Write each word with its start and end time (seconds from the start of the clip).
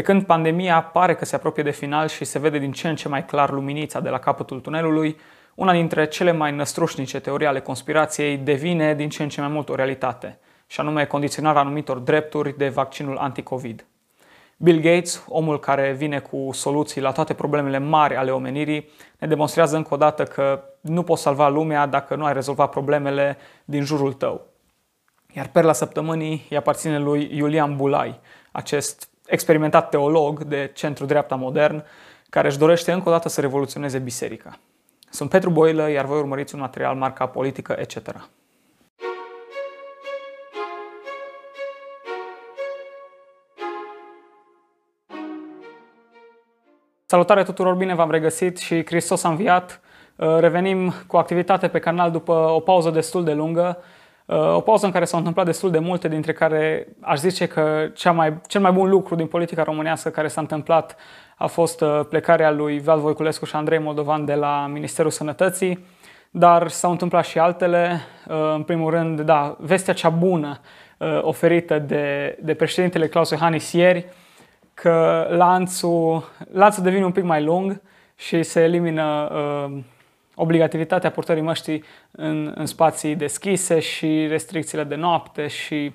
Pe 0.00 0.06
când 0.06 0.24
pandemia 0.24 0.82
pare 0.82 1.14
că 1.14 1.24
se 1.24 1.34
apropie 1.34 1.62
de 1.62 1.70
final 1.70 2.08
și 2.08 2.24
se 2.24 2.38
vede 2.38 2.58
din 2.58 2.72
ce 2.72 2.88
în 2.88 2.96
ce 2.96 3.08
mai 3.08 3.24
clar 3.24 3.50
luminița 3.50 4.00
de 4.00 4.08
la 4.08 4.18
capătul 4.18 4.60
tunelului, 4.60 5.16
una 5.54 5.72
dintre 5.72 6.06
cele 6.06 6.32
mai 6.32 6.52
năstrușnice 6.52 7.20
teorii 7.20 7.46
ale 7.46 7.60
conspirației 7.60 8.36
devine 8.36 8.94
din 8.94 9.08
ce 9.08 9.22
în 9.22 9.28
ce 9.28 9.40
mai 9.40 9.50
mult 9.50 9.68
o 9.68 9.74
realitate, 9.74 10.38
și 10.66 10.80
anume 10.80 11.04
condiționarea 11.04 11.60
anumitor 11.60 11.98
drepturi 11.98 12.56
de 12.58 12.68
vaccinul 12.68 13.16
anti-Covid. 13.16 13.86
Bill 14.56 14.80
Gates, 14.80 15.24
omul 15.28 15.58
care 15.58 15.92
vine 15.92 16.18
cu 16.18 16.48
soluții 16.52 17.00
la 17.00 17.12
toate 17.12 17.34
problemele 17.34 17.78
mari 17.78 18.16
ale 18.16 18.30
omenirii, 18.30 18.90
ne 19.18 19.26
demonstrează 19.26 19.76
încă 19.76 19.94
o 19.94 19.96
dată 19.96 20.22
că 20.24 20.62
nu 20.80 21.02
poți 21.02 21.22
salva 21.22 21.48
lumea 21.48 21.86
dacă 21.86 22.14
nu 22.14 22.24
ai 22.24 22.32
rezolvat 22.32 22.70
problemele 22.70 23.36
din 23.64 23.84
jurul 23.84 24.12
tău. 24.12 24.46
Iar 25.32 25.48
perla 25.48 25.72
săptămânii 25.72 26.46
îi 26.50 26.56
aparține 26.56 26.98
lui 26.98 27.30
Iulian 27.32 27.76
Bulai, 27.76 28.20
acest 28.52 29.09
experimentat 29.30 29.88
teolog 29.88 30.42
de 30.42 30.70
centru-dreapta 30.74 31.34
modern, 31.34 31.84
care 32.30 32.48
își 32.48 32.58
dorește 32.58 32.92
încă 32.92 33.08
o 33.08 33.12
dată 33.12 33.28
să 33.28 33.40
revoluționeze 33.40 33.98
biserica. 33.98 34.58
Sunt 35.10 35.30
Petru 35.30 35.50
Boilă, 35.50 35.90
iar 35.90 36.04
voi 36.04 36.18
urmăriți 36.18 36.54
un 36.54 36.60
material 36.60 36.94
marca 36.94 37.26
politică, 37.26 37.76
etc. 37.78 38.28
Salutare 47.06 47.42
tuturor, 47.42 47.74
bine 47.74 47.94
v-am 47.94 48.10
regăsit 48.10 48.58
și 48.58 48.86
Hristos 48.86 49.24
a 49.24 49.28
înviat. 49.28 49.80
Uh, 50.16 50.36
revenim 50.38 50.92
cu 51.06 51.16
activitate 51.16 51.68
pe 51.68 51.78
canal 51.78 52.10
după 52.10 52.32
o 52.32 52.60
pauză 52.60 52.90
destul 52.90 53.24
de 53.24 53.32
lungă, 53.32 53.76
uh, 53.78 53.84
o 54.54 54.60
pauză 54.60 54.86
în 54.86 54.92
care 54.92 55.04
s-au 55.04 55.18
întâmplat 55.18 55.46
destul 55.46 55.70
de 55.70 55.78
multe, 55.78 56.08
dintre 56.08 56.32
care 56.32 56.86
aș 57.00 57.18
zice 57.18 57.46
că 57.46 57.88
cea 57.94 58.12
mai, 58.12 58.40
cel 58.46 58.60
mai 58.60 58.72
bun 58.72 58.88
lucru 58.88 59.14
din 59.14 59.26
politica 59.26 59.62
românească 59.62 60.08
care 60.08 60.28
s-a 60.28 60.40
întâmplat 60.40 60.96
a 61.36 61.46
fost 61.46 61.80
uh, 61.80 62.00
plecarea 62.08 62.50
lui 62.50 62.80
Val 62.80 63.00
Voiculescu 63.00 63.44
și 63.44 63.56
Andrei 63.56 63.78
Moldovan 63.78 64.24
de 64.24 64.34
la 64.34 64.66
Ministerul 64.72 65.10
Sănătății, 65.10 65.84
dar 66.30 66.68
s-au 66.68 66.90
întâmplat 66.90 67.24
și 67.24 67.38
altele. 67.38 68.00
În 68.54 68.62
primul 68.62 68.90
rând, 68.90 69.20
da, 69.20 69.56
vestea 69.58 69.94
cea 69.94 70.08
bună 70.08 70.60
oferită 71.20 71.78
de, 71.78 72.38
de 72.42 72.54
președintele 72.54 73.08
Claus 73.08 73.30
Iohannis 73.30 73.72
ieri, 73.72 74.06
că 74.74 75.26
lanțul, 75.30 76.24
lanțul 76.52 76.82
devine 76.82 77.04
un 77.04 77.12
pic 77.12 77.24
mai 77.24 77.42
lung 77.42 77.80
și 78.16 78.42
se 78.42 78.62
elimină 78.62 79.30
uh, 79.32 79.78
obligativitatea 80.40 81.10
purtării 81.10 81.42
măștii 81.42 81.84
în, 82.10 82.52
în 82.54 82.66
spații 82.66 83.16
deschise 83.16 83.80
și 83.80 84.26
restricțiile 84.26 84.84
de 84.84 84.94
noapte 84.94 85.46
și 85.46 85.92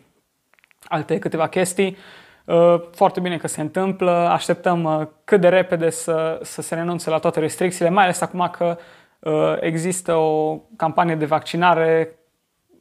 alte 0.84 1.20
câteva 1.20 1.48
chestii. 1.48 1.98
Uh, 2.46 2.76
foarte 2.92 3.20
bine 3.20 3.38
că 3.38 3.48
se 3.48 3.62
întâmplă, 3.62 4.12
așteptăm 4.12 4.84
uh, 4.84 5.08
cât 5.24 5.42
de 5.42 5.48
repede 5.48 5.90
să, 5.90 6.40
să 6.42 6.62
se 6.62 6.76
renunțe 6.76 7.10
la 7.10 7.18
toate 7.18 7.40
restricțiile, 7.40 7.90
mai 7.90 8.04
ales 8.04 8.22
acum 8.22 8.50
că 8.52 8.78
uh, 9.20 9.58
există 9.60 10.16
o 10.16 10.60
campanie 10.76 11.16
de 11.16 11.26
vaccinare 11.26 12.20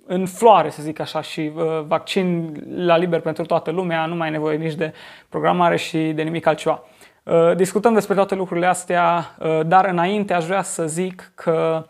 în 0.06 0.26
floare, 0.26 0.70
să 0.70 0.82
zic 0.82 1.00
așa, 1.00 1.20
și 1.20 1.52
uh, 1.54 1.64
vaccin 1.86 2.56
la 2.76 2.96
liber 2.96 3.20
pentru 3.20 3.44
toată 3.44 3.70
lumea, 3.70 4.06
nu 4.06 4.14
mai 4.14 4.28
e 4.28 4.30
nevoie 4.30 4.56
nici 4.56 4.74
de 4.74 4.92
programare 5.28 5.76
și 5.76 5.98
de 5.98 6.22
nimic 6.22 6.46
altceva. 6.46 6.82
Uh, 7.24 7.56
discutăm 7.56 7.94
despre 7.94 8.14
toate 8.14 8.34
lucrurile 8.34 8.66
astea, 8.66 9.34
uh, 9.38 9.60
dar 9.66 9.84
înainte 9.84 10.34
aș 10.34 10.44
vrea 10.44 10.62
să 10.62 10.86
zic 10.86 11.32
că 11.34 11.86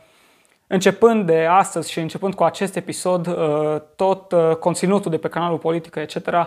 începând 0.67 1.27
de 1.27 1.47
astăzi 1.51 1.91
și 1.91 2.01
începând 2.01 2.35
cu 2.35 2.45
acest 2.45 2.77
episod, 2.77 3.27
uh, 3.27 3.81
tot 3.97 4.33
uh, 4.33 4.57
conținutul 4.57 5.11
de 5.11 5.19
pe 5.19 5.29
canalul 5.29 5.59
Politică, 5.59 6.01
etc., 6.01 6.17
uh, 6.17 6.47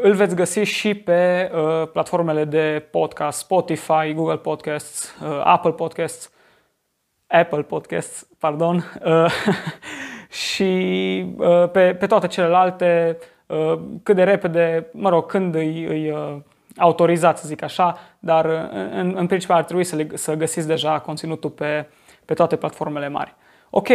îl 0.00 0.12
veți 0.12 0.34
găsi 0.34 0.60
și 0.60 0.94
pe 0.94 1.50
uh, 1.54 1.88
platformele 1.92 2.44
de 2.44 2.88
podcast, 2.90 3.38
Spotify, 3.38 4.12
Google 4.14 4.36
Podcasts, 4.36 5.16
uh, 5.22 5.40
Apple 5.44 5.72
Podcasts, 5.72 6.30
Apple 7.26 7.62
Podcasts, 7.62 8.28
pardon, 8.38 8.84
uh, 9.04 9.32
și 10.48 10.72
uh, 11.36 11.70
pe, 11.70 11.94
pe 11.94 12.06
toate 12.06 12.26
celelalte, 12.26 13.18
uh, 13.46 13.78
cât 14.02 14.16
de 14.16 14.22
repede, 14.22 14.88
mă 14.92 15.08
rog, 15.08 15.26
când 15.26 15.54
îi, 15.54 15.84
îi 15.84 16.14
uh, 16.80 16.86
autorizați, 16.86 17.40
să 17.40 17.46
zic 17.46 17.62
așa, 17.62 17.98
dar 18.18 18.44
în, 18.92 19.14
în 19.16 19.26
principiu 19.26 19.54
ar 19.54 19.64
trebui 19.64 19.84
să, 19.84 19.96
le, 19.96 20.08
să 20.14 20.34
găsiți 20.34 20.66
deja 20.66 20.98
conținutul 20.98 21.50
pe, 21.50 21.88
pe 22.24 22.34
toate 22.34 22.56
platformele 22.56 23.08
mari. 23.08 23.34
Ok, 23.70 23.88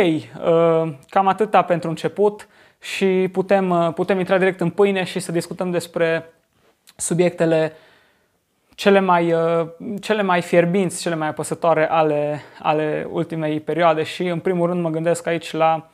cam 1.10 1.28
atâta 1.28 1.62
pentru 1.62 1.90
început 1.90 2.48
și 2.82 3.30
putem, 3.32 3.92
putem 3.96 4.20
intra 4.20 4.38
direct 4.38 4.62
în 4.62 4.70
pâine 4.70 5.04
și 5.04 5.20
să 5.20 5.32
discutăm 5.32 5.72
despre 5.72 6.34
subiectele 6.96 7.74
cele 8.76 9.00
mai, 9.00 9.34
cele 10.02 10.22
mai 10.22 10.42
fierbinți, 10.42 11.02
cele 11.02 11.16
mai 11.16 11.28
apăsătoare 11.28 11.90
ale, 11.90 12.42
ale 12.62 13.08
ultimei 13.12 13.60
perioade 13.60 14.04
și 14.04 14.24
în 14.28 14.40
primul 14.40 14.68
rând 14.68 14.82
mă 14.82 14.90
gândesc 14.90 15.28
aici 15.28 15.54
la 15.54 15.90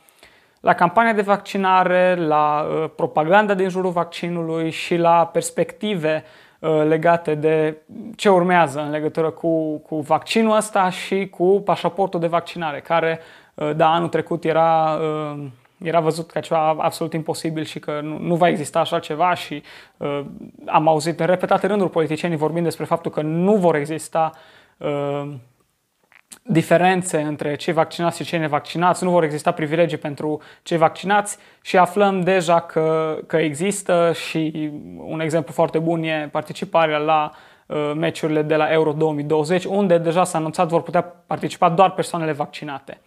la 0.62 0.74
campania 0.74 1.12
de 1.12 1.22
vaccinare, 1.22 2.14
la 2.14 2.62
uh, 2.62 2.90
propaganda 2.96 3.54
din 3.54 3.68
jurul 3.68 3.90
vaccinului 3.90 4.70
și 4.70 4.96
la 4.96 5.26
perspective 5.26 6.24
uh, 6.24 6.51
legate 6.88 7.34
de 7.34 7.76
ce 8.16 8.28
urmează 8.28 8.80
în 8.80 8.90
legătură 8.90 9.30
cu, 9.30 9.76
cu 9.78 10.00
vaccinul 10.00 10.56
ăsta 10.56 10.90
și 10.90 11.28
cu 11.28 11.62
pașaportul 11.64 12.20
de 12.20 12.26
vaccinare, 12.26 12.80
care, 12.80 13.20
uh, 13.54 13.70
da, 13.76 13.92
anul 13.92 14.08
trecut 14.08 14.44
era, 14.44 14.98
era 15.82 16.00
văzut 16.00 16.30
ca 16.30 16.40
ceva 16.40 16.76
absolut 16.78 17.12
imposibil 17.12 17.64
și 17.64 17.78
că 17.78 18.00
nu, 18.02 18.18
nu 18.18 18.34
va 18.34 18.48
exista 18.48 18.80
așa 18.80 18.98
ceva 18.98 19.34
și 19.34 19.62
am 20.66 20.88
auzit 20.88 21.20
în 21.20 21.26
repetate 21.26 21.66
rânduri 21.66 21.90
politicienii 21.90 22.36
vorbind 22.36 22.64
despre 22.64 22.84
faptul 22.84 23.10
că 23.10 23.20
nu 23.20 23.56
vor 23.56 23.74
exista 23.74 24.32
diferențe 26.42 27.20
între 27.20 27.54
cei 27.54 27.72
vaccinați 27.72 28.16
și 28.16 28.24
cei 28.24 28.38
nevaccinați, 28.38 29.04
nu 29.04 29.10
vor 29.10 29.22
exista 29.22 29.50
privilegii 29.50 29.98
pentru 29.98 30.40
cei 30.62 30.76
vaccinați 30.76 31.36
și 31.62 31.76
aflăm 31.76 32.20
deja 32.20 32.60
că, 32.60 33.18
că 33.26 33.36
există 33.36 34.12
și 34.28 34.70
un 34.96 35.20
exemplu 35.20 35.52
foarte 35.52 35.78
bun 35.78 36.02
e 36.02 36.28
participarea 36.32 36.98
la 36.98 37.30
uh, 37.66 37.92
meciurile 37.96 38.42
de 38.42 38.56
la 38.56 38.72
Euro 38.72 38.92
2020, 38.92 39.64
unde 39.64 39.98
deja 39.98 40.24
s-a 40.24 40.38
anunțat 40.38 40.68
vor 40.68 40.82
putea 40.82 41.02
participa 41.02 41.68
doar 41.68 41.90
persoanele 41.90 42.32
vaccinate 42.32 43.00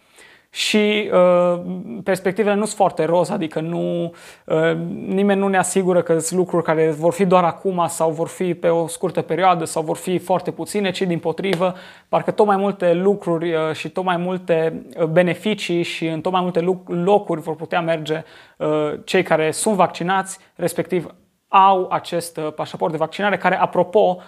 și 0.56 1.10
uh, 1.12 1.60
perspectivele 2.04 2.54
nu 2.54 2.64
sunt 2.64 2.76
foarte 2.76 3.04
roz, 3.04 3.30
adică 3.30 3.60
nu, 3.60 4.14
uh, 4.44 4.76
nimeni 5.06 5.40
nu 5.40 5.48
ne 5.48 5.56
asigură 5.56 6.02
că 6.02 6.18
sunt 6.18 6.38
lucruri 6.38 6.64
care 6.64 6.90
vor 6.90 7.12
fi 7.12 7.24
doar 7.24 7.44
acum 7.44 7.84
sau 7.88 8.10
vor 8.10 8.28
fi 8.28 8.54
pe 8.54 8.68
o 8.68 8.86
scurtă 8.86 9.22
perioadă 9.22 9.64
sau 9.64 9.82
vor 9.82 9.96
fi 9.96 10.18
foarte 10.18 10.50
puține, 10.50 10.90
ci 10.90 11.02
din 11.02 11.18
potrivă, 11.18 11.74
parcă 12.08 12.30
tot 12.30 12.46
mai 12.46 12.56
multe 12.56 12.92
lucruri 12.92 13.54
uh, 13.54 13.72
și 13.72 13.88
tot 13.88 14.04
mai 14.04 14.16
multe 14.16 14.82
uh, 14.98 15.04
beneficii 15.04 15.82
și 15.82 16.06
în 16.06 16.20
tot 16.20 16.32
mai 16.32 16.42
multe 16.42 16.60
locuri 16.86 17.40
vor 17.40 17.56
putea 17.56 17.80
merge 17.80 18.24
uh, 18.56 18.66
cei 19.04 19.22
care 19.22 19.50
sunt 19.50 19.74
vaccinați, 19.74 20.38
respectiv 20.54 21.14
au 21.48 21.88
acest 21.90 22.36
uh, 22.36 22.52
pașaport 22.52 22.90
de 22.90 22.98
vaccinare, 22.98 23.36
care, 23.36 23.60
apropo, 23.60 24.16
Uh, 24.18 24.22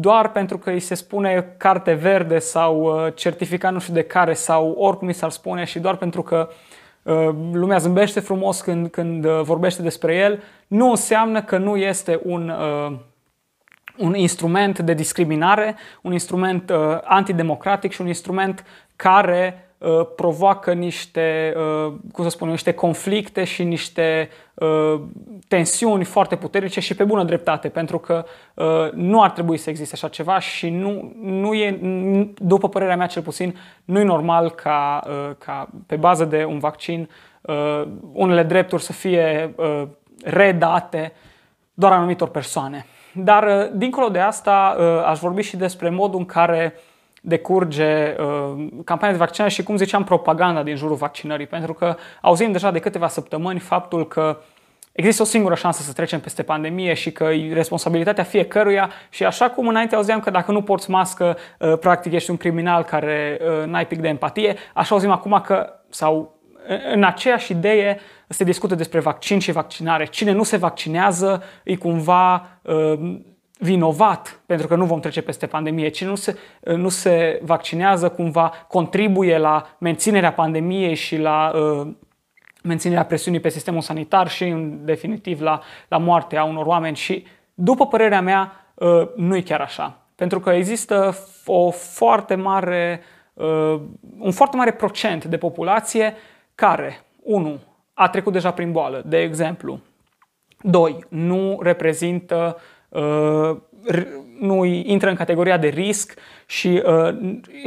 doar 0.00 0.30
pentru 0.30 0.58
că 0.58 0.70
îi 0.70 0.80
se 0.80 0.94
spune 0.94 1.54
carte 1.56 1.92
verde 1.92 2.38
sau 2.38 2.80
uh, 2.80 3.12
certificat 3.14 3.72
nu 3.72 3.78
știu 3.78 3.94
de 3.94 4.02
care 4.02 4.32
sau 4.32 4.70
oricum 4.70 5.06
îi 5.06 5.12
s-ar 5.12 5.30
spune 5.30 5.64
și 5.64 5.78
doar 5.78 5.96
pentru 5.96 6.22
că 6.22 6.48
uh, 7.02 7.28
lumea 7.52 7.78
zâmbește 7.78 8.20
frumos 8.20 8.60
când, 8.60 8.88
când 8.88 9.26
vorbește 9.26 9.82
despre 9.82 10.14
el, 10.16 10.42
nu 10.66 10.90
înseamnă 10.90 11.42
că 11.42 11.58
nu 11.58 11.76
este 11.76 12.20
un, 12.24 12.52
un 13.96 14.14
instrument 14.14 14.78
de 14.78 14.94
discriminare, 14.94 15.76
un 16.02 16.12
instrument 16.12 16.72
antidemocratic 17.04 17.92
și 17.92 18.00
un 18.00 18.06
instrument 18.06 18.64
care 18.96 19.62
Uh, 19.62 19.67
provoacă 20.16 20.72
niște, 20.72 21.54
uh, 21.56 21.92
cum 22.12 22.24
să 22.24 22.30
spun, 22.30 22.48
niște 22.48 22.72
conflicte 22.72 23.44
și 23.44 23.64
niște 23.64 24.28
uh, 24.54 25.00
tensiuni 25.48 26.04
foarte 26.04 26.36
puternice 26.36 26.80
și 26.80 26.94
pe 26.94 27.04
bună 27.04 27.24
dreptate, 27.24 27.68
pentru 27.68 27.98
că 27.98 28.24
nu 28.92 29.22
ar 29.22 29.30
trebui 29.30 29.56
să 29.56 29.70
existe 29.70 29.94
așa 29.94 30.08
ceva 30.08 30.38
și 30.38 30.70
nu, 30.70 31.12
nu 31.20 31.54
e, 31.54 31.78
după 32.36 32.68
părerea 32.68 32.96
mea 32.96 33.06
cel 33.06 33.22
puțin, 33.22 33.56
nu 33.84 33.98
e 33.98 34.02
normal 34.02 34.50
ca, 34.50 35.06
ca 35.38 35.68
pe 35.86 35.96
bază 35.96 36.24
de 36.24 36.44
un 36.44 36.58
vaccin 36.58 37.08
unele 38.12 38.42
drepturi 38.42 38.82
să 38.82 38.92
fie 38.92 39.54
redate 40.24 41.12
doar 41.74 41.92
anumitor 41.92 42.28
persoane. 42.28 42.86
Dar 43.14 43.70
dincolo 43.74 44.08
de 44.08 44.18
asta 44.18 44.76
aș 45.06 45.18
vorbi 45.18 45.42
și 45.42 45.56
despre 45.56 45.90
modul 45.90 46.18
în 46.18 46.26
care 46.26 46.74
decurge 47.28 48.16
uh, 48.18 48.66
campania 48.84 49.12
de 49.12 49.20
vaccinare 49.24 49.52
și, 49.52 49.62
cum 49.62 49.76
ziceam, 49.76 50.04
propaganda 50.04 50.62
din 50.62 50.76
jurul 50.76 50.96
vaccinării. 50.96 51.46
Pentru 51.46 51.72
că 51.72 51.96
auzim 52.20 52.52
deja 52.52 52.70
de 52.70 52.78
câteva 52.78 53.08
săptămâni 53.08 53.58
faptul 53.58 54.08
că 54.08 54.38
există 54.92 55.22
o 55.22 55.24
singură 55.24 55.54
șansă 55.54 55.82
să 55.82 55.92
trecem 55.92 56.20
peste 56.20 56.42
pandemie 56.42 56.94
și 56.94 57.12
că 57.12 57.24
e 57.24 57.52
responsabilitatea 57.52 58.24
fiecăruia 58.24 58.90
și 59.10 59.24
așa 59.24 59.50
cum 59.50 59.68
înainte 59.68 59.94
auzeam 59.94 60.20
că 60.20 60.30
dacă 60.30 60.52
nu 60.52 60.62
porți 60.62 60.90
mască, 60.90 61.36
uh, 61.58 61.78
practic 61.78 62.12
ești 62.12 62.30
un 62.30 62.36
criminal 62.36 62.82
care 62.82 63.40
uh, 63.40 63.66
n-ai 63.66 63.86
pic 63.86 64.00
de 64.00 64.08
empatie, 64.08 64.56
așa 64.74 64.94
auzim 64.94 65.10
acum 65.10 65.40
că, 65.44 65.72
sau 65.88 66.36
în 66.92 67.04
aceeași 67.04 67.52
idee 67.52 68.00
se 68.28 68.44
discută 68.44 68.74
despre 68.74 69.00
vaccin 69.00 69.38
și 69.38 69.52
vaccinare. 69.52 70.06
Cine 70.06 70.32
nu 70.32 70.42
se 70.42 70.56
vaccinează 70.56 71.42
e 71.64 71.76
cumva 71.76 72.48
uh, 72.62 73.18
vinovat 73.58 74.40
pentru 74.46 74.66
că 74.66 74.74
nu 74.74 74.84
vom 74.84 75.00
trece 75.00 75.22
peste 75.22 75.46
pandemie, 75.46 75.88
ci 75.88 76.04
nu 76.04 76.14
se, 76.14 76.38
nu 76.60 76.88
se 76.88 77.40
vaccinează 77.42 78.08
cumva 78.08 78.52
contribuie 78.68 79.38
la 79.38 79.76
menținerea 79.78 80.32
pandemiei 80.32 80.94
și 80.94 81.16
la 81.16 81.52
uh, 81.54 81.88
menținerea 82.62 83.04
presiunii 83.04 83.40
pe 83.40 83.48
sistemul 83.48 83.80
sanitar 83.80 84.28
și 84.28 84.44
în 84.44 84.84
definitiv 84.84 85.40
la, 85.40 85.60
la 85.88 85.98
moartea 85.98 86.44
unor 86.44 86.66
oameni 86.66 86.96
și 86.96 87.26
după 87.54 87.86
părerea 87.86 88.20
mea 88.20 88.70
uh, 88.74 89.08
nu 89.16 89.36
e 89.36 89.40
chiar 89.40 89.60
așa. 89.60 89.98
Pentru 90.14 90.40
că 90.40 90.50
există 90.50 91.16
o 91.46 91.70
foarte 91.70 92.34
mare, 92.34 93.02
uh, 93.34 93.80
un 94.18 94.30
foarte 94.30 94.56
mare 94.56 94.72
procent 94.72 95.24
de 95.24 95.36
populație 95.36 96.14
care, 96.54 97.04
unu, 97.22 97.60
a 97.94 98.08
trecut 98.08 98.32
deja 98.32 98.50
prin 98.50 98.72
boală, 98.72 99.02
de 99.06 99.18
exemplu. 99.18 99.80
Doi, 100.60 101.04
nu 101.08 101.58
reprezintă 101.62 102.56
uh, 102.56 102.62
nu 104.38 104.64
intră 104.64 105.08
în 105.08 105.14
categoria 105.14 105.56
de 105.56 105.68
risc 105.68 106.14
și, 106.46 106.82
uh, 106.86 107.18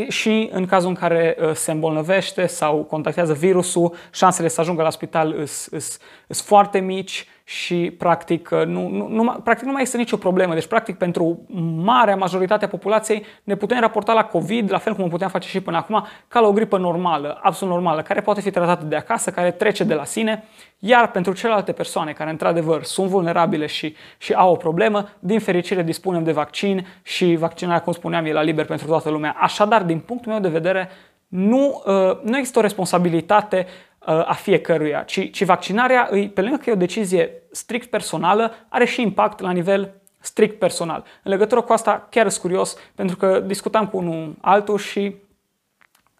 și 0.09 0.49
în 0.51 0.65
cazul 0.65 0.89
în 0.89 0.95
care 0.95 1.37
uh, 1.39 1.51
se 1.53 1.71
îmbolnăvește 1.71 2.45
sau 2.45 2.83
contactează 2.83 3.33
virusul, 3.33 3.95
șansele 4.11 4.47
să 4.47 4.61
ajungă 4.61 4.81
la 4.81 4.89
spital 4.89 5.45
sunt 5.45 5.99
foarte 6.27 6.79
mici 6.79 7.27
și 7.51 7.93
practic 7.97 8.49
nu, 8.49 8.87
nu, 8.87 9.07
nu, 9.07 9.39
practic 9.43 9.65
nu 9.65 9.71
mai 9.71 9.81
este 9.81 9.97
nicio 9.97 10.17
problemă. 10.17 10.53
Deci 10.53 10.65
practic 10.65 10.97
pentru 10.97 11.45
marea 11.75 12.15
majoritate 12.15 12.65
a 12.65 12.67
populației 12.67 13.25
ne 13.43 13.55
putem 13.55 13.79
raporta 13.79 14.13
la 14.13 14.23
COVID, 14.23 14.71
la 14.71 14.77
fel 14.77 14.93
cum 14.93 15.03
o 15.03 15.07
puteam 15.07 15.29
face 15.29 15.47
și 15.47 15.61
până 15.61 15.77
acum, 15.77 16.05
ca 16.27 16.39
la 16.39 16.47
o 16.47 16.51
gripă 16.51 16.77
normală, 16.77 17.39
absolut 17.41 17.73
normală, 17.73 18.01
care 18.01 18.21
poate 18.21 18.41
fi 18.41 18.51
tratată 18.51 18.85
de 18.85 18.95
acasă, 18.95 19.31
care 19.31 19.51
trece 19.51 19.83
de 19.83 19.93
la 19.93 20.05
sine, 20.05 20.43
iar 20.79 21.11
pentru 21.11 21.33
celelalte 21.33 21.71
persoane 21.71 22.11
care 22.11 22.29
într-adevăr 22.29 22.83
sunt 22.83 23.07
vulnerabile 23.07 23.65
și, 23.65 23.95
și 24.17 24.33
au 24.33 24.51
o 24.51 24.55
problemă, 24.55 25.09
din 25.19 25.39
fericire 25.39 25.83
dispunem 25.83 26.23
de 26.23 26.31
vaccin 26.31 26.87
și 27.01 27.35
vaccinarea, 27.35 27.81
cum 27.81 27.93
spuneam, 27.93 28.25
e 28.25 28.33
la 28.33 28.41
liber 28.41 28.65
pentru 28.65 28.87
toată 28.87 29.09
lumea. 29.09 29.35
Așadar, 29.39 29.83
din 29.83 29.99
punctul 29.99 30.31
meu 30.31 30.41
de 30.41 30.49
vedere, 30.49 30.89
nu, 31.27 31.83
uh, 31.85 32.21
nu 32.23 32.37
există 32.37 32.59
o 32.59 32.61
responsabilitate 32.61 33.67
Uh, 33.67 33.90
a 34.05 34.33
fiecăruia, 34.33 35.01
ci, 35.01 35.31
ci 35.31 35.43
vaccinarea, 35.43 36.09
pe 36.33 36.41
lângă 36.41 36.57
că 36.57 36.69
e 36.69 36.73
o 36.73 36.75
decizie 36.75 37.31
strict 37.51 37.89
personală, 37.89 38.53
are 38.69 38.85
și 38.85 39.01
impact 39.01 39.39
la 39.39 39.51
nivel 39.51 39.93
strict 40.19 40.59
personal. 40.59 41.03
În 41.23 41.31
legătură 41.31 41.61
cu 41.61 41.73
asta 41.73 42.07
chiar 42.09 42.29
sunt 42.29 42.41
curios, 42.41 42.77
pentru 42.95 43.15
că 43.15 43.39
discutam 43.39 43.87
cu 43.87 43.97
unul 43.97 44.35
altul 44.41 44.77
și 44.77 45.15
Uh, 45.30 45.30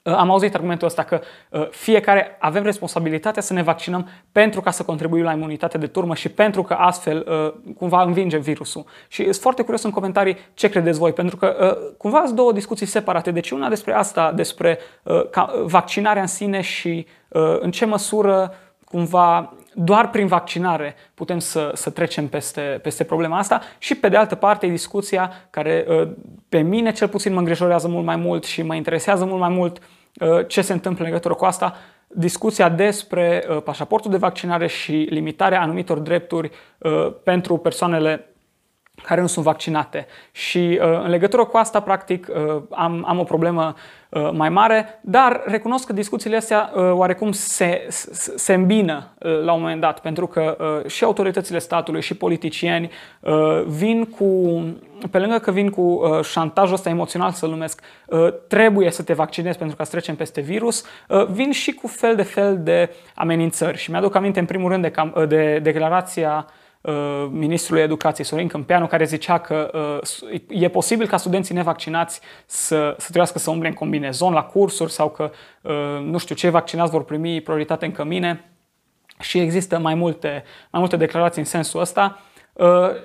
am 0.04 0.32
auzit 0.32 0.54
argumentul 0.54 0.88
ăsta 0.88 1.04
că 1.04 1.22
uh, 1.50 1.68
fiecare 1.70 2.38
avem 2.40 2.64
responsabilitatea 2.64 3.42
să 3.42 3.54
ne 3.54 3.62
vaccinăm 3.62 4.10
pentru 4.32 4.62
ca 4.62 4.72
să 4.72 4.84
contribuim 4.84 5.24
la 5.24 5.34
imunitate 5.34 5.78
de 5.78 5.88
turmă 5.88 6.16
și 6.16 6.30
pentru 6.30 6.64
că 6.64 6.74
astfel 6.74 7.28
uh, 7.28 7.74
cumva 7.78 8.04
învinge 8.04 8.38
virusul. 8.38 8.86
Și 9.08 9.24
sunt 9.24 9.36
foarte 9.36 9.62
curios 9.62 9.84
în 9.84 9.92
comentarii 9.92 10.38
ce 10.54 10.70
credeți 10.70 11.00
voi, 11.00 11.14
pentru 11.14 11.38
că 11.38 11.78
cumva 11.98 12.22
sunt 12.24 12.36
două 12.36 12.52
discuții 12.52 12.86
separate. 12.86 13.32
Deci 13.32 13.52
una 13.52 13.70
despre 13.70 13.94
asta, 13.94 14.32
despre 14.32 14.80
vaccinarea 15.64 16.22
în 16.22 16.28
sine 16.28 16.62
și 16.62 17.08
în 17.60 17.72
ce 17.72 17.86
măsură 17.86 18.54
cumva 18.86 19.54
doar 19.74 20.10
prin 20.10 20.28
vaccinare 20.28 20.96
putem 21.14 21.40
să, 21.40 21.72
să 21.74 21.90
trecem 21.90 22.28
peste, 22.28 22.80
peste 22.82 23.04
problema 23.04 23.38
asta 23.38 23.62
și 23.78 23.96
pe 23.96 24.10
de 24.10 24.18
altă 24.18 24.36
parte 24.36 24.68
discuția 24.68 25.32
care 25.50 25.86
uh, 25.88 26.10
pe 26.50 26.60
mine 26.60 26.92
cel 26.92 27.08
puțin 27.08 27.34
mă 27.34 27.40
îngrijorează 27.40 27.88
mult 27.88 28.06
mai 28.06 28.16
mult 28.16 28.44
și 28.44 28.62
mă 28.62 28.76
interesează 28.76 29.26
mult 29.26 29.40
mai 29.40 29.50
mult 29.50 29.80
uh, 30.20 30.48
ce 30.48 30.62
se 30.62 30.74
întâmplă 30.74 31.04
în 31.04 31.10
legătură 31.10 31.34
cu 31.34 31.46
asta, 31.46 31.76
discuția 32.08 32.70
despre 32.70 33.46
uh, 33.50 33.62
pașaportul 33.64 34.12
de 34.12 34.18
vaccinare 34.18 34.68
și 34.68 35.08
limitarea 35.10 35.62
anumitor 35.62 36.00
drepturi 36.00 36.52
pentru 37.24 37.58
persoanele 37.58 38.31
care 39.04 39.22
nu 39.22 39.28
sunt 39.28 39.46
vaccinate. 39.46 40.08
Și 40.32 40.80
uh, 40.82 41.02
în 41.04 41.10
legătură 41.10 41.46
cu 41.46 41.58
asta, 41.58 41.80
practic, 41.80 42.28
uh, 42.30 42.62
am, 42.70 43.04
am 43.08 43.20
o 43.20 43.24
problemă 43.24 43.76
uh, 44.10 44.30
mai 44.34 44.50
mare, 44.50 45.00
dar 45.02 45.42
recunosc 45.46 45.86
că 45.86 45.94
discuțiile 45.94 46.36
astea 46.36 46.72
uh, 46.76 46.92
oarecum 46.92 47.32
se, 47.32 47.86
se, 47.88 48.34
se 48.36 48.54
îmbină 48.54 49.08
uh, 49.18 49.44
la 49.44 49.54
un 49.54 49.62
moment 49.62 49.82
dat, 49.82 50.00
pentru 50.00 50.28
că 50.28 50.58
uh, 50.84 50.90
și 50.90 51.04
autoritățile 51.04 51.60
statului 51.60 52.02
și 52.02 52.16
politicieni 52.16 52.92
uh, 53.20 53.64
vin 53.66 54.06
cu, 54.06 54.62
pe 55.12 55.20
lângă 55.20 55.38
că 55.38 55.52
vin 55.52 55.70
cu 55.70 55.82
uh, 55.82 56.24
șantajul 56.24 56.74
ăsta 56.74 56.90
emoțional, 56.90 57.32
să-l 57.32 57.50
numesc, 57.50 57.82
uh, 58.08 58.34
trebuie 58.48 58.92
să 58.92 59.04
te 59.04 59.14
vaccinezi 59.14 59.58
pentru 59.58 59.76
ca 59.76 59.84
să 59.84 59.92
trecem 59.92 60.16
peste 60.16 60.42
virus, 60.42 60.86
uh, 61.08 61.26
vin 61.26 61.52
și 61.52 61.74
cu 61.74 61.88
fel 61.88 62.16
de 62.16 62.24
fel 62.24 62.60
de 62.64 62.90
amenințări. 63.16 63.78
Și 63.78 63.92
mi-aduc 63.92 64.16
aminte, 64.16 64.40
în 64.40 64.46
primul 64.46 64.70
rând, 64.70 64.82
de, 64.82 65.12
de, 65.16 65.26
de 65.26 65.60
declarația 65.60 66.46
Uh, 66.48 66.60
ministrului 67.32 67.84
educației 67.84 68.26
Sorin 68.26 68.48
Câmpeanu, 68.48 68.88
care 68.88 69.06
zicea 69.06 69.38
că 69.38 69.72
uh, 70.32 70.40
e 70.48 70.68
posibil 70.68 71.08
ca 71.08 71.18
studenții 71.18 71.56
nevaccinați 71.56 72.22
să, 72.46 72.96
să 72.98 73.04
trebuiască 73.04 73.40
să 73.40 73.50
umble 73.50 73.68
în 73.68 73.74
combinezon 73.74 74.34
la 74.34 74.44
cursuri 74.44 74.92
sau 74.92 75.10
că, 75.10 75.32
uh, 75.62 75.74
nu 76.04 76.18
știu, 76.18 76.36
cei 76.36 76.50
vaccinați 76.50 76.92
vor 76.92 77.04
primi 77.04 77.42
prioritate 77.42 77.86
în 77.86 77.92
cămine 77.92 78.52
și 79.20 79.40
există 79.40 79.80
mai 79.80 79.96
multe, 79.96 80.44
mai 80.72 80.82
multe 80.82 80.98
declarații 80.98 81.42
în 81.42 81.48
sensul 81.48 81.80
ăsta. 81.80 82.20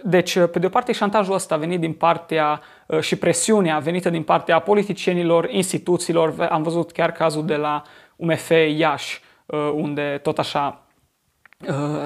Deci, 0.03 0.39
pe 0.39 0.59
de 0.59 0.67
o 0.67 0.69
parte, 0.69 0.93
șantajul 0.93 1.35
ăsta 1.35 1.55
a 1.55 1.59
venit 1.59 1.81
din 1.81 1.93
partea 1.93 2.61
și 3.01 3.17
presiunea 3.17 3.79
venită 3.79 4.11
din 4.11 4.23
partea 4.23 4.59
politicienilor, 4.59 5.49
instituțiilor. 5.51 6.49
Am 6.51 6.63
văzut 6.63 6.93
chiar 6.93 7.13
cazul 7.13 7.47
de 7.47 7.57
la 7.57 7.83
UMF 8.17 8.51
Iași, 8.77 9.21
unde 9.75 10.21
tot 10.23 10.39
așa 10.39 10.86
Uh, 10.86 10.86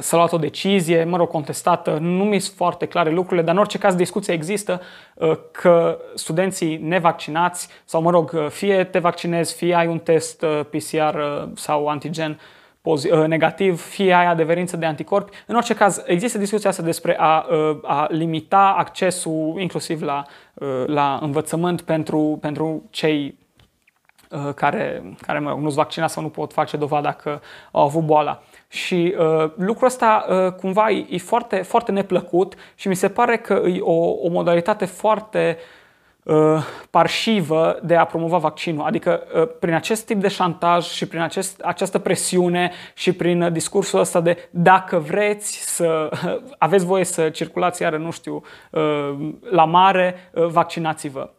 s-a 0.00 0.17
luat 0.17 0.32
o 0.32 0.38
decizie, 0.38 1.05
mă 1.05 1.17
rog, 1.17 1.29
contestată, 1.29 1.99
nu 2.00 2.25
mi 2.25 2.38
sunt 2.38 2.56
foarte 2.56 2.87
clare 2.87 3.11
lucrurile, 3.11 3.43
dar 3.43 3.55
în 3.55 3.61
orice 3.61 3.79
caz 3.79 3.94
discuția 3.94 4.35
există 4.35 4.81
uh, 5.14 5.32
că 5.50 5.99
studenții 6.14 6.76
nevaccinați 6.76 7.69
sau, 7.85 8.02
mă 8.02 8.11
rog, 8.11 8.32
uh, 8.35 8.47
fie 8.49 8.85
te 8.85 8.99
vaccinezi, 8.99 9.55
fie 9.55 9.75
ai 9.75 9.87
un 9.87 9.99
test 9.99 10.44
PCR 10.70 11.19
sau 11.55 11.87
antigen 11.87 12.41
negativ, 13.26 13.82
fie 13.82 14.12
ai 14.12 14.26
adeverință 14.26 14.76
de 14.76 14.87
anticorpi. 14.87 15.37
În 15.47 15.56
orice 15.56 15.75
caz, 15.75 16.02
există 16.06 16.38
discuția 16.38 16.70
asta 16.70 16.82
despre 16.82 17.17
a, 17.19 17.47
a 17.82 18.06
limita 18.11 18.75
accesul 18.79 19.56
inclusiv 19.58 20.02
la, 20.02 20.25
la 20.87 21.19
învățământ 21.23 21.81
pentru, 21.81 22.38
pentru 22.41 22.82
cei 22.91 23.38
care, 24.55 25.14
care 25.20 25.38
mă 25.38 25.50
rog, 25.50 25.58
nu-s 25.58 25.75
vaccinați 25.75 26.12
sau 26.12 26.23
nu 26.23 26.29
pot 26.29 26.52
face 26.52 26.76
dovada 26.76 27.12
că 27.12 27.41
au 27.70 27.82
avut 27.82 28.02
boala. 28.02 28.43
Și 28.72 29.14
uh, 29.19 29.50
lucrul 29.56 29.87
ăsta 29.87 30.26
uh, 30.28 30.52
cumva 30.52 30.90
e, 30.90 31.06
e 31.08 31.19
foarte, 31.19 31.56
foarte 31.56 31.93
neplăcut 31.93 32.55
și 32.75 32.88
mi 32.88 32.94
se 32.94 33.08
pare 33.08 33.37
că 33.37 33.62
e 33.67 33.81
o, 33.81 34.11
o 34.11 34.28
modalitate 34.28 34.84
foarte 34.84 35.58
uh, 36.22 36.64
parșivă 36.90 37.78
de 37.83 37.97
a 37.97 38.04
promova 38.04 38.38
vaccinul. 38.38 38.87
Adică 38.87 39.23
uh, 39.35 39.49
prin 39.61 39.75
acest 39.75 40.06
tip 40.06 40.21
de 40.21 40.28
șantaj 40.28 40.87
și 40.87 41.06
prin 41.06 41.21
acest, 41.21 41.61
această 41.61 41.99
presiune 41.99 42.73
și 42.95 43.12
prin 43.12 43.42
uh, 43.42 43.52
discursul 43.52 44.00
ăsta 44.00 44.21
de 44.21 44.49
dacă 44.50 44.99
vreți 44.99 45.75
să 45.75 46.11
uh, 46.12 46.37
aveți 46.59 46.85
voie 46.85 47.04
să 47.04 47.28
circulați 47.28 47.83
iară, 47.83 47.97
nu 47.97 48.11
știu, 48.11 48.42
uh, 48.71 49.33
la 49.50 49.64
mare, 49.64 50.30
uh, 50.33 50.47
vaccinați-vă 50.47 51.30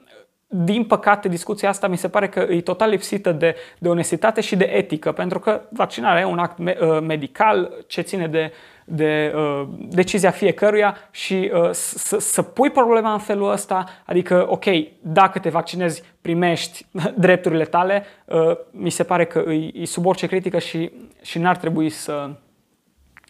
din 0.54 0.84
păcate, 0.84 1.28
discuția 1.28 1.70
asta 1.70 1.88
mi 1.88 1.98
se 1.98 2.10
pare 2.10 2.30
că 2.30 2.40
e 2.40 2.62
total 2.62 2.90
lipsită 2.90 3.32
de, 3.32 3.56
de 3.80 3.90
onestitate 3.90 4.42
și 4.42 4.56
de 4.56 4.66
etică, 4.66 5.12
pentru 5.12 5.40
că 5.40 5.62
vaccinarea 5.70 6.22
e 6.22 6.26
un 6.26 6.38
act 6.38 6.58
me- 6.58 6.78
uh, 6.82 7.00
medical 7.02 7.74
ce 7.88 8.02
ține 8.02 8.28
de, 8.28 8.52
de 8.86 9.34
uh, 9.36 9.68
decizia 9.78 10.32
fiecăruia 10.32 10.98
și 11.12 11.52
uh, 11.54 11.70
să, 11.72 12.20
să 12.20 12.42
pui 12.42 12.70
problema 12.70 13.14
în 13.14 13.20
felul 13.20 13.52
ăsta, 13.52 13.86
adică, 14.06 14.46
ok, 14.50 14.66
dacă 15.02 15.40
te 15.40 15.50
vaccinezi, 15.50 16.04
primești 16.22 16.86
drepturile 17.16 17.66
tale, 17.66 18.06
uh, 18.26 18.58
mi 18.72 18.90
se 18.90 19.04
pare 19.04 19.26
că 19.26 19.40
e, 19.40 19.72
e 19.74 19.86
sub 19.86 20.06
orice 20.06 20.28
critică 20.28 20.60
și, 20.60 20.92
și 21.22 21.40
n-ar 21.40 21.58
trebui 21.58 21.90
să, 21.90 22.30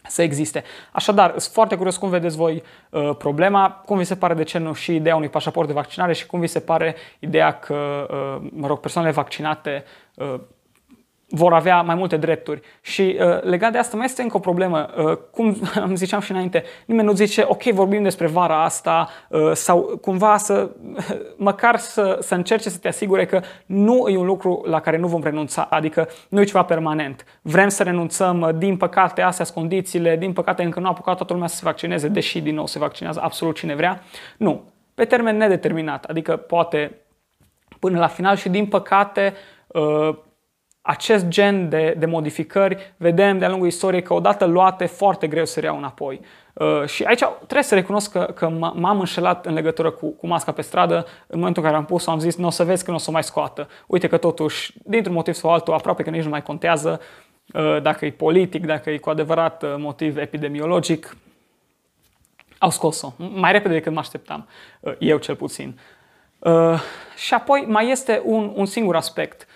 să 0.08 0.22
existe. 0.22 0.64
Așadar, 0.92 1.30
sunt 1.30 1.52
foarte 1.54 1.76
curios 1.76 1.96
cum 1.96 2.08
vedeți 2.08 2.36
voi 2.36 2.62
uh, 2.90 3.16
problema, 3.18 3.82
cum 3.86 3.98
vi 3.98 4.04
se 4.04 4.16
pare 4.16 4.34
de 4.34 4.42
ce 4.42 4.58
nu 4.58 4.72
și 4.72 4.94
ideea 4.94 5.16
unui 5.16 5.28
pașaport 5.28 5.66
de 5.66 5.72
vaccinare 5.72 6.12
și 6.12 6.26
cum 6.26 6.40
vi 6.40 6.46
se 6.46 6.60
pare 6.60 6.94
ideea 7.18 7.58
că, 7.58 8.06
uh, 8.10 8.50
mă 8.54 8.66
rog, 8.66 8.80
persoanele 8.80 9.12
vaccinate 9.12 9.84
uh, 10.14 10.34
vor 11.34 11.52
avea 11.52 11.82
mai 11.82 11.94
multe 11.94 12.16
drepturi. 12.16 12.60
Și 12.80 13.18
uh, 13.20 13.42
legat 13.42 13.72
de 13.72 13.78
asta 13.78 13.96
mai 13.96 14.04
este 14.04 14.22
încă 14.22 14.36
o 14.36 14.40
problemă. 14.40 14.88
Uh, 14.96 15.16
cum 15.30 15.56
am 15.82 15.94
ziceam 15.94 16.20
și 16.20 16.30
înainte, 16.30 16.64
nimeni 16.86 17.06
nu 17.06 17.14
zice, 17.14 17.44
ok, 17.46 17.62
vorbim 17.62 18.02
despre 18.02 18.26
vara 18.26 18.64
asta 18.64 19.08
uh, 19.28 19.52
sau 19.52 19.98
cumva 20.00 20.36
să, 20.36 20.70
măcar 21.36 21.76
să, 21.76 22.18
să 22.20 22.34
încerce 22.34 22.70
să 22.70 22.78
te 22.78 22.88
asigure 22.88 23.26
că 23.26 23.40
nu 23.66 24.08
e 24.08 24.16
un 24.16 24.26
lucru 24.26 24.62
la 24.66 24.80
care 24.80 24.96
nu 24.96 25.06
vom 25.06 25.22
renunța, 25.22 25.62
adică 25.62 26.08
nu 26.28 26.40
e 26.40 26.44
ceva 26.44 26.62
permanent. 26.62 27.24
Vrem 27.42 27.68
să 27.68 27.82
renunțăm, 27.82 28.40
uh, 28.40 28.48
din 28.56 28.76
păcate, 28.76 29.22
astea 29.22 29.44
sunt 29.44 29.56
condițiile, 29.56 30.16
din 30.16 30.32
păcate 30.32 30.62
încă 30.62 30.80
nu 30.80 30.86
a 30.86 30.90
apucat 30.90 31.16
toată 31.16 31.32
lumea 31.32 31.48
să 31.48 31.56
se 31.56 31.62
vaccineze, 31.64 32.08
deși 32.08 32.40
din 32.40 32.54
nou 32.54 32.66
se 32.66 32.78
vaccinează 32.78 33.20
absolut 33.22 33.56
cine 33.56 33.74
vrea. 33.74 34.02
Nu. 34.36 34.62
Pe 34.94 35.04
termen 35.04 35.36
nedeterminat, 35.36 36.04
adică 36.04 36.36
poate 36.36 36.96
până 37.78 37.98
la 37.98 38.06
final 38.06 38.36
și 38.36 38.48
din 38.48 38.66
păcate 38.66 39.34
uh, 39.66 40.14
acest 40.82 41.26
gen 41.26 41.68
de, 41.68 41.94
de 41.98 42.06
modificări 42.06 42.94
vedem 42.96 43.38
de-a 43.38 43.48
lungul 43.48 43.66
istoriei 43.66 44.02
că 44.02 44.14
odată 44.14 44.44
luate 44.44 44.86
foarte 44.86 45.26
greu 45.26 45.44
se 45.44 45.60
reau 45.60 45.76
înapoi. 45.76 46.20
Uh, 46.52 46.86
și 46.86 47.04
aici 47.04 47.22
trebuie 47.36 47.62
să 47.62 47.74
recunosc 47.74 48.12
că, 48.12 48.32
că 48.34 48.48
m-am 48.48 48.98
înșelat 48.98 49.46
în 49.46 49.54
legătură 49.54 49.90
cu, 49.90 50.08
cu 50.08 50.26
masca 50.26 50.52
pe 50.52 50.62
stradă. 50.62 51.06
În 51.26 51.38
momentul 51.38 51.62
în 51.62 51.68
care 51.68 51.80
am 51.80 51.86
pus-o 51.86 52.10
am 52.10 52.18
zis 52.18 52.36
nu 52.36 52.46
o 52.46 52.50
să 52.50 52.64
vezi 52.64 52.84
că 52.84 52.90
nu 52.90 52.96
o 52.96 53.00
să 53.00 53.10
o 53.10 53.12
mai 53.12 53.22
scoată. 53.22 53.68
Uite 53.86 54.08
că 54.08 54.16
totuși, 54.16 54.72
dintr-un 54.84 55.14
motiv 55.14 55.34
sau 55.34 55.50
altul, 55.50 55.74
aproape 55.74 56.02
că 56.02 56.10
nici 56.10 56.22
nu 56.22 56.30
mai 56.30 56.42
contează 56.42 57.00
uh, 57.54 57.82
dacă 57.82 58.04
e 58.04 58.10
politic, 58.10 58.66
dacă 58.66 58.90
e 58.90 58.98
cu 58.98 59.10
adevărat 59.10 59.62
uh, 59.62 59.74
motiv 59.78 60.16
epidemiologic. 60.16 61.16
Au 62.58 62.70
scos-o 62.70 63.12
mai 63.34 63.52
repede 63.52 63.74
decât 63.74 63.92
mă 63.92 63.98
așteptam, 63.98 64.48
uh, 64.80 64.94
eu 64.98 65.18
cel 65.18 65.36
puțin. 65.36 65.78
Uh, 66.38 66.80
și 67.16 67.34
apoi 67.34 67.64
mai 67.68 67.90
este 67.90 68.22
un, 68.24 68.52
un 68.54 68.66
singur 68.66 68.96
aspect 68.96 69.46
Uh, 69.46 69.51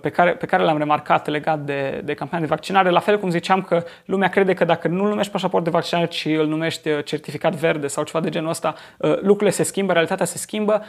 pe 0.00 0.10
care, 0.10 0.30
pe 0.30 0.46
care 0.46 0.62
l-am 0.62 0.78
remarcat 0.78 1.26
legat 1.26 1.58
de, 1.58 2.00
de 2.04 2.14
campania 2.14 2.46
de 2.46 2.52
vaccinare, 2.54 2.90
la 2.90 2.98
fel 2.98 3.18
cum 3.18 3.30
ziceam 3.30 3.62
că 3.62 3.84
lumea 4.04 4.28
crede 4.28 4.54
că 4.54 4.64
dacă 4.64 4.88
nu 4.88 5.06
numești 5.06 5.32
pașaport 5.32 5.64
de 5.64 5.70
vaccinare, 5.70 6.06
ci 6.06 6.24
îl 6.24 6.46
numești 6.46 6.88
uh, 6.88 7.04
certificat 7.04 7.54
verde 7.54 7.86
sau 7.86 8.04
ceva 8.04 8.20
de 8.20 8.28
genul 8.28 8.48
ăsta, 8.48 8.74
uh, 8.98 9.20
lucrurile 9.20 9.50
se 9.50 9.62
schimbă, 9.62 9.92
realitatea 9.92 10.26
se 10.26 10.38
schimbă. 10.38 10.82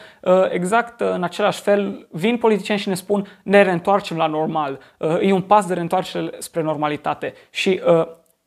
Exact 0.50 1.02
în 1.02 1.24
același 1.24 1.62
fel, 1.62 2.08
vin 2.12 2.38
politicieni 2.38 2.80
și 2.80 2.88
ne 2.88 2.94
spun 2.94 3.28
ne 3.44 3.62
reîntoarcem 3.62 4.18
la 4.18 4.28
normal. 4.28 4.80
E 5.22 5.32
un 5.32 5.42
pas 5.42 5.66
de 5.68 5.74
reîntoarcere 5.74 6.30
spre 6.38 6.62
normalitate. 6.62 7.34
Și 7.50 7.82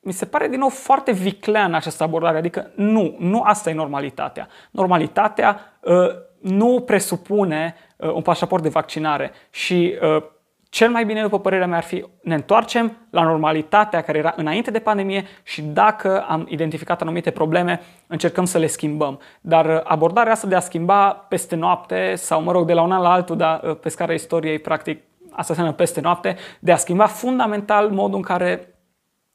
mi 0.01 0.13
se 0.13 0.25
pare 0.25 0.49
din 0.49 0.59
nou 0.59 0.69
foarte 0.69 1.13
viclean 1.13 1.75
această 1.75 2.03
abordare, 2.03 2.39
adică 2.39 2.71
nu, 2.75 3.17
nu 3.19 3.43
asta 3.43 3.71
e 3.71 3.75
normalitatea. 3.75 4.49
Normalitatea 4.71 5.79
nu 6.45 6.83
presupune 6.87 7.75
un 7.97 8.23
pașaport 8.23 8.63
de 8.63 8.69
vaccinare 8.69 9.33
și 9.51 9.95
cel 10.75 10.91
mai 10.91 11.05
bine, 11.05 11.23
după 11.23 11.41
părerea 11.41 11.67
mea, 11.67 11.77
ar 11.77 11.83
fi 11.83 12.05
ne 12.23 12.35
întoarcem 12.35 12.97
la 13.11 13.23
normalitatea 13.23 14.01
care 14.01 14.19
era 14.19 14.35
înainte 14.37 14.71
de 14.71 14.79
pandemie 14.79 15.25
și 15.43 15.63
dacă 15.63 16.25
am 16.29 16.47
identificat 16.49 17.01
anumite 17.01 17.31
probleme, 17.31 17.81
încercăm 18.07 18.45
să 18.45 18.59
le 18.59 18.67
schimbăm. 18.67 19.21
Dar 19.41 19.67
uh, 19.67 19.81
abordarea 19.85 20.33
asta 20.33 20.47
de 20.47 20.55
a 20.55 20.61
schimba 20.61 21.11
peste 21.29 21.57
noapte 21.57 22.15
sau, 22.15 22.43
mă 22.43 22.53
rog, 22.53 22.67
de 22.67 22.73
la 22.73 22.83
un 22.83 22.93
an 22.93 23.03
la 23.03 23.13
altul, 23.13 23.37
dar 23.37 23.61
uh, 23.63 23.77
pe 23.77 23.89
scara 23.89 24.13
istoriei, 24.13 24.59
practic, 24.59 25.03
asta 25.31 25.47
înseamnă 25.49 25.73
peste 25.73 26.01
noapte, 26.01 26.37
de 26.59 26.73
a 26.73 26.77
schimba 26.77 27.07
fundamental 27.07 27.91
modul 27.91 28.17
în 28.17 28.23
care 28.23 28.74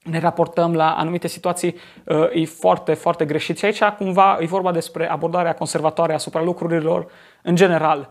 ne 0.10 0.20
raportăm 0.20 0.75
la 0.75 0.92
anumite 0.92 1.28
situații 1.28 1.75
uh, 2.06 2.30
e 2.34 2.46
foarte, 2.46 2.94
foarte 2.94 3.25
greșit. 3.25 3.58
Și 3.58 3.66
aici 3.66 3.84
cumva 3.84 4.38
e 4.39 4.46
vorba 4.46 4.72
despre 4.72 5.10
abordarea 5.10 5.54
conservatoare 5.54 6.13
asupra 6.13 6.42
lucrurilor 6.42 7.08
în 7.42 7.56
general 7.56 8.10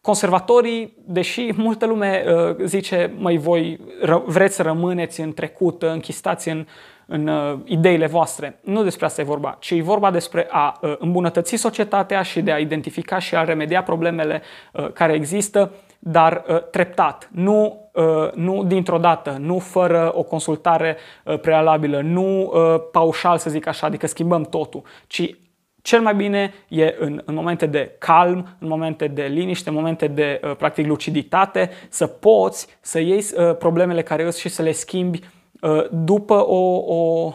conservatorii, 0.00 0.96
deși 1.06 1.52
multă 1.56 1.86
lume 1.86 2.24
uh, 2.26 2.56
zice, 2.64 3.12
mai 3.18 3.36
voi 3.36 3.80
vreți 4.24 4.54
să 4.54 4.62
rămâneți 4.62 5.20
în 5.20 5.32
trecut, 5.32 5.82
închistați 5.82 6.48
în, 6.48 6.66
în 7.06 7.26
uh, 7.26 7.58
ideile 7.64 8.06
voastre. 8.06 8.58
Nu 8.62 8.82
despre 8.82 9.06
asta 9.06 9.20
e 9.20 9.24
vorba, 9.24 9.56
ci 9.60 9.70
e 9.70 9.82
vorba 9.82 10.10
despre 10.10 10.46
a 10.50 10.78
uh, 10.80 10.94
îmbunătăți 10.98 11.56
societatea 11.56 12.22
și 12.22 12.40
de 12.40 12.52
a 12.52 12.58
identifica 12.58 13.18
și 13.18 13.36
a 13.36 13.44
remedia 13.44 13.82
problemele 13.82 14.42
uh, 14.72 14.92
care 14.92 15.12
există, 15.12 15.72
dar 15.98 16.44
uh, 16.48 16.62
treptat, 16.70 17.28
nu, 17.32 17.64
uh, 17.64 17.87
nu 18.34 18.64
dintr-o 18.64 18.98
dată, 18.98 19.36
nu 19.40 19.58
fără 19.58 20.12
o 20.14 20.22
consultare 20.22 20.96
uh, 21.24 21.40
prealabilă, 21.40 22.00
nu 22.00 22.40
uh, 22.40 22.80
paușal 22.92 23.38
să 23.38 23.50
zic 23.50 23.66
așa, 23.66 23.86
adică 23.86 24.06
schimbăm 24.06 24.42
totul, 24.42 24.82
ci 25.06 25.34
cel 25.82 26.00
mai 26.00 26.14
bine 26.14 26.54
e 26.68 26.94
în, 26.98 27.22
în 27.24 27.34
momente 27.34 27.66
de 27.66 27.94
calm, 27.98 28.46
în 28.58 28.68
momente 28.68 29.06
de 29.06 29.22
liniște, 29.22 29.68
în 29.68 29.74
momente 29.74 30.06
de 30.06 30.40
uh, 30.44 30.56
practic 30.56 30.86
luciditate, 30.86 31.70
să 31.88 32.06
poți 32.06 32.66
să 32.80 33.00
iei 33.00 33.24
uh, 33.36 33.56
problemele 33.56 34.02
care 34.02 34.26
îți 34.26 34.40
și 34.40 34.48
să 34.48 34.62
le 34.62 34.72
schimbi 34.72 35.20
uh, 35.60 35.84
după 35.90 36.46
o, 36.46 36.76
o, 36.94 37.32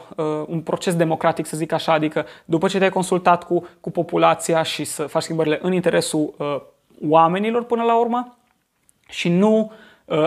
un 0.47 0.61
proces 0.61 0.95
democratic, 0.95 1.45
să 1.45 1.57
zic 1.57 1.71
așa, 1.71 1.93
adică 1.93 2.25
după 2.45 2.67
ce 2.67 2.77
te-ai 2.77 2.89
consultat 2.89 3.43
cu, 3.43 3.67
cu 3.79 3.91
populația 3.91 4.63
și 4.63 4.83
să 4.83 5.03
faci 5.03 5.23
schimbările 5.23 5.59
în 5.61 5.73
interesul 5.73 6.33
oamenilor 7.09 7.63
până 7.63 7.83
la 7.83 7.99
urmă 7.99 8.37
și 9.09 9.29
nu 9.29 9.71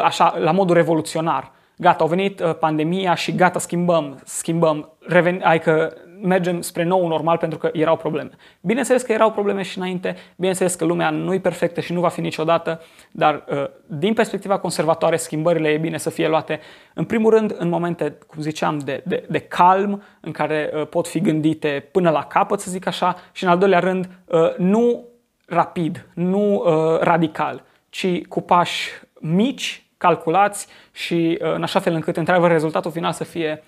așa 0.03 0.35
la 0.39 0.51
modul 0.51 0.75
revoluționar. 0.75 1.53
Gata, 1.77 2.05
a 2.05 2.07
venit 2.07 2.43
pandemia 2.61 3.15
și 3.15 3.35
gata, 3.35 3.59
schimbăm, 3.59 4.21
schimbăm, 4.25 4.93
reveni, 5.07 5.43
adică 5.43 5.93
mergem 6.23 6.61
spre 6.61 6.83
nou 6.83 7.07
normal 7.07 7.37
pentru 7.37 7.59
că 7.59 7.71
erau 7.73 7.97
probleme. 7.97 8.31
Bineînțeles 8.61 9.03
că 9.03 9.13
erau 9.13 9.33
probleme 9.33 9.63
și 9.63 9.79
înainte, 9.79 10.17
bineînțeles 10.37 10.75
că 10.75 10.85
lumea 10.85 11.11
nu 11.11 11.35
e 11.35 11.41
perfectă 11.41 11.81
și 11.81 11.93
nu 11.93 12.01
va 12.01 12.09
fi 12.09 12.21
niciodată, 12.21 12.81
dar 13.11 13.45
uh, 13.49 13.65
din 13.87 14.13
perspectiva 14.13 14.59
conservatoare 14.59 15.17
schimbările 15.17 15.69
e 15.69 15.79
bine 15.79 15.99
să 15.99 16.11
fie 16.11 16.29
luate 16.29 16.61
în 16.95 17.05
primul 17.05 17.31
rând 17.31 17.55
în 17.59 17.69
momente, 17.69 18.19
cum 18.27 18.43
ziceam, 18.43 18.79
de, 18.79 19.03
de, 19.05 19.27
de 19.29 19.39
calm, 19.39 20.03
în 20.21 20.33
care 20.33 20.71
uh, 20.75 20.87
pot 20.87 21.09
fi 21.09 21.21
gândite 21.21 21.89
până 21.93 22.11
la 22.11 22.25
capăt, 22.25 22.61
să 22.61 22.71
zic 22.71 22.87
așa, 22.87 23.17
și 23.33 23.45
în 23.45 23.51
al 23.51 23.59
doilea 23.59 23.79
rând 23.79 24.09
uh, 24.25 24.57
nu 24.57 25.05
rapid, 25.47 26.07
nu 26.15 26.63
radical, 27.01 27.63
ci 27.89 28.27
cu 28.29 28.41
pași 28.41 28.91
mici, 29.35 29.85
calculați 29.97 30.67
și 30.93 31.39
în 31.41 31.63
așa 31.63 31.79
fel 31.79 31.95
încât, 31.95 32.17
într-adevăr, 32.17 32.51
rezultatul 32.51 32.91
final 32.91 33.13
să 33.13 33.25
fie, 33.25 33.63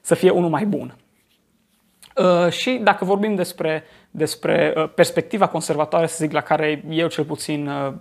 să 0.00 0.14
fie 0.14 0.30
unul 0.30 0.50
mai 0.50 0.64
bun. 0.64 0.94
Uh, 2.18 2.50
și 2.50 2.70
dacă 2.82 3.04
vorbim 3.04 3.34
despre, 3.34 3.84
despre 4.10 4.74
uh, 4.76 4.88
perspectiva 4.94 5.46
conservatoare, 5.46 6.06
să 6.06 6.16
zic, 6.24 6.32
la 6.32 6.40
care 6.40 6.84
eu 6.88 7.08
cel 7.08 7.24
puțin 7.24 7.68
uh, 7.68 7.92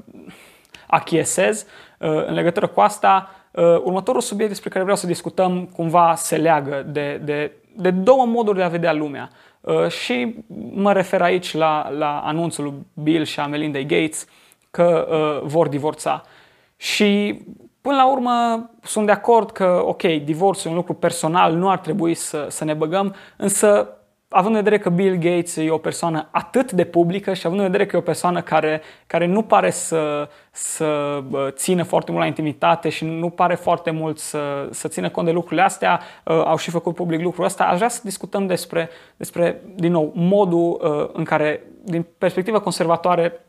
achiesez, 0.88 1.66
în 1.98 2.34
legătură 2.34 2.68
cu 2.68 2.80
asta, 2.80 3.30
următorul 3.84 4.22
subiect 4.22 4.52
despre 4.52 4.70
care 4.70 4.84
vreau 4.84 4.98
să 4.98 5.08
discutăm 5.08 5.66
cumva 5.66 6.16
se 6.16 6.38
leagă 6.38 6.86
de, 6.88 7.22
de, 7.24 7.52
de 7.76 7.92
două 7.92 8.26
moduri 8.26 8.58
de 8.58 8.64
a 8.64 8.68
vedea 8.68 8.94
lumea. 8.94 9.30
Și 9.90 10.36
mă 10.72 10.94
refer 10.94 11.22
aici 11.22 11.54
la, 11.54 11.90
la 11.90 12.20
anunțul 12.20 12.64
lui 12.64 12.74
Bill 12.94 13.24
și 13.24 13.40
a 13.40 13.48
Melinda 13.48 13.80
Gates 13.80 14.28
că 14.72 15.08
vor 15.44 15.68
divorța. 15.68 16.24
Și 16.78 17.42
Până 17.88 18.00
la 18.00 18.12
urmă, 18.12 18.70
sunt 18.84 19.06
de 19.06 19.12
acord 19.12 19.52
că, 19.52 19.82
ok, 19.86 20.02
divorțul 20.02 20.68
e 20.68 20.70
un 20.70 20.80
lucru 20.80 20.94
personal, 20.94 21.54
nu 21.54 21.70
ar 21.70 21.78
trebui 21.78 22.14
să, 22.14 22.46
să 22.50 22.64
ne 22.64 22.74
băgăm, 22.74 23.16
însă 23.38 23.98
având 24.30 24.56
în 24.56 24.64
vedere 24.64 24.82
că 24.82 24.90
Bill 24.90 25.16
Gates 25.16 25.56
e 25.56 25.70
o 25.70 25.78
persoană 25.78 26.28
atât 26.32 26.72
de 26.72 26.86
publică 26.86 27.34
și 27.34 27.46
având 27.46 27.62
în 27.62 27.68
vedere 27.68 27.86
că 27.86 27.96
e 27.96 28.00
o 28.00 28.02
persoană 28.02 28.42
care, 28.42 28.82
care 29.08 29.26
nu 29.26 29.42
pare 29.42 29.70
să, 29.70 30.30
să 30.52 31.32
țină 31.50 31.84
foarte 31.84 32.12
mult 32.12 32.24
la 32.24 32.30
intimitate 32.30 32.90
și 32.90 33.06
nu 33.06 33.30
pare 33.30 33.56
foarte 33.56 33.92
mult 33.92 34.20
să, 34.20 34.68
să 34.72 34.88
țină 34.88 35.10
cont 35.10 35.26
de 35.26 35.32
lucrurile 35.32 35.62
astea, 35.62 36.00
uh, 36.24 36.42
au 36.46 36.58
și 36.58 36.70
făcut 36.70 36.96
public 36.96 37.22
lucrul 37.22 37.46
ăsta, 37.46 37.64
aș 37.64 37.76
vrea 37.76 37.90
să 37.90 38.02
discutăm 38.04 38.48
despre, 38.48 38.90
despre 39.18 39.62
din 39.76 39.92
nou, 39.92 40.12
modul 40.16 40.82
uh, 40.84 41.10
în 41.14 41.24
care, 41.24 41.64
din 41.84 42.06
perspectivă 42.18 42.60
conservatoare, 42.60 43.47